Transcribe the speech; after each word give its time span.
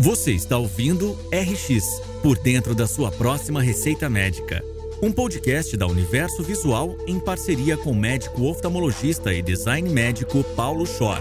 Você 0.00 0.32
está 0.32 0.56
ouvindo 0.56 1.12
RX 1.30 2.00
Por 2.22 2.38
Dentro 2.38 2.74
da 2.74 2.86
Sua 2.86 3.12
Próxima 3.12 3.60
Receita 3.60 4.08
Médica. 4.08 4.64
Um 5.02 5.12
podcast 5.12 5.76
da 5.76 5.86
Universo 5.86 6.42
Visual 6.42 6.96
em 7.06 7.20
parceria 7.20 7.76
com 7.76 7.90
o 7.90 7.94
médico 7.94 8.44
oftalmologista 8.44 9.30
e 9.34 9.42
design 9.42 9.90
médico 9.90 10.42
Paulo 10.56 10.86
Schor. 10.86 11.20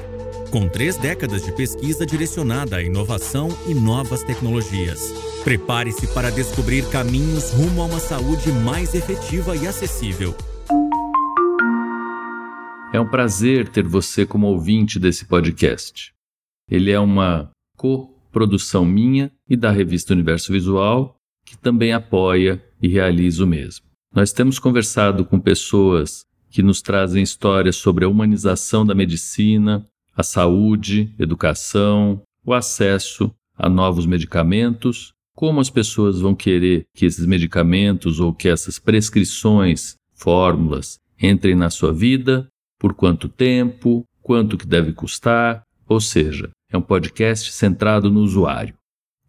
Com 0.50 0.70
três 0.70 0.96
décadas 0.96 1.44
de 1.44 1.52
pesquisa 1.52 2.06
direcionada 2.06 2.78
à 2.78 2.82
inovação 2.82 3.50
e 3.68 3.74
novas 3.74 4.24
tecnologias. 4.24 5.12
Prepare-se 5.44 6.08
para 6.14 6.32
descobrir 6.32 6.90
caminhos 6.90 7.52
rumo 7.52 7.82
a 7.82 7.86
uma 7.86 8.00
saúde 8.00 8.50
mais 8.50 8.96
efetiva 8.96 9.58
e 9.58 9.68
acessível. 9.68 10.34
É 12.94 13.02
um 13.02 13.10
prazer 13.10 13.68
ter 13.68 13.86
você 13.86 14.26
como 14.26 14.48
ouvinte 14.48 14.98
desse 14.98 15.26
podcast. 15.26 16.14
Ele 16.72 16.92
é 16.92 17.00
uma 17.00 17.52
co-produção 18.30 18.86
minha 18.86 19.32
e 19.50 19.58
da 19.58 19.72
revista 19.72 20.14
Universo 20.14 20.54
Visual, 20.54 21.18
que 21.46 21.58
também 21.58 21.92
apoia 21.92 22.64
e 22.82 22.88
realiza 22.88 23.44
o 23.44 23.48
mesmo. 23.48 23.86
Nós 24.14 24.32
temos 24.32 24.60
conversado 24.60 25.26
com 25.26 25.40
pessoas 25.40 26.26
que 26.50 26.64
nos 26.64 26.82
trazem 26.82 27.22
histórias 27.22 27.76
sobre 27.76 28.06
a 28.06 28.10
humanização 28.10 28.86
da 28.86 28.96
medicina, 28.96 29.86
a 30.16 30.24
saúde, 30.24 31.14
educação, 31.20 32.22
o 32.44 32.54
acesso 32.54 33.32
a 33.56 33.70
novos 33.70 34.06
medicamentos, 34.06 35.12
como 35.36 35.60
as 35.60 35.70
pessoas 35.70 36.20
vão 36.20 36.34
querer 36.34 36.86
que 36.96 37.06
esses 37.06 37.26
medicamentos 37.26 38.20
ou 38.20 38.34
que 38.34 38.48
essas 38.48 38.80
prescrições, 38.80 39.96
fórmulas, 40.14 40.98
entrem 41.22 41.56
na 41.56 41.70
sua 41.70 41.94
vida, 41.94 42.48
por 42.80 42.94
quanto 42.94 43.30
tempo, 43.30 44.04
quanto 44.22 44.58
que 44.58 44.66
deve 44.66 44.94
custar, 44.94 45.64
ou 45.88 46.00
seja, 46.02 46.50
é 46.72 46.78
um 46.78 46.82
podcast 46.82 47.52
centrado 47.52 48.12
no 48.12 48.22
usuário. 48.22 48.76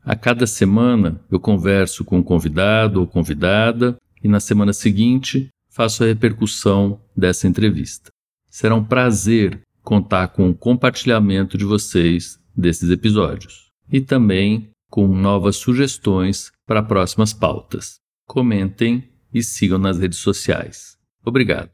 A 0.05 0.17
cada 0.17 0.47
semana 0.47 1.21
eu 1.31 1.39
converso 1.39 2.05
com 2.05 2.19
um 2.19 2.23
convidado 2.23 3.01
ou 3.01 3.07
convidada 3.07 3.97
e 4.23 4.29
na 4.29 4.41
semana 4.41 4.73
seguinte 4.73 5.49
faço 5.69 6.03
a 6.03 6.07
repercussão 6.07 7.01
dessa 7.17 7.47
entrevista. 7.47 8.11
Será 8.49 8.75
um 8.75 8.85
prazer 8.85 9.61
contar 9.83 10.29
com 10.29 10.51
o 10.51 10.55
compartilhamento 10.55 11.57
de 11.57 11.65
vocês 11.65 12.39
desses 12.57 12.91
episódios 12.91 13.71
e 13.91 14.01
também 14.01 14.71
com 14.91 15.07
novas 15.07 15.57
sugestões 15.57 16.51
para 16.67 16.83
próximas 16.83 17.33
pautas. 17.33 18.01
Comentem 18.27 19.09
e 19.33 19.43
sigam 19.43 19.79
nas 19.79 19.99
redes 19.99 20.19
sociais. 20.19 20.97
Obrigado. 21.25 21.71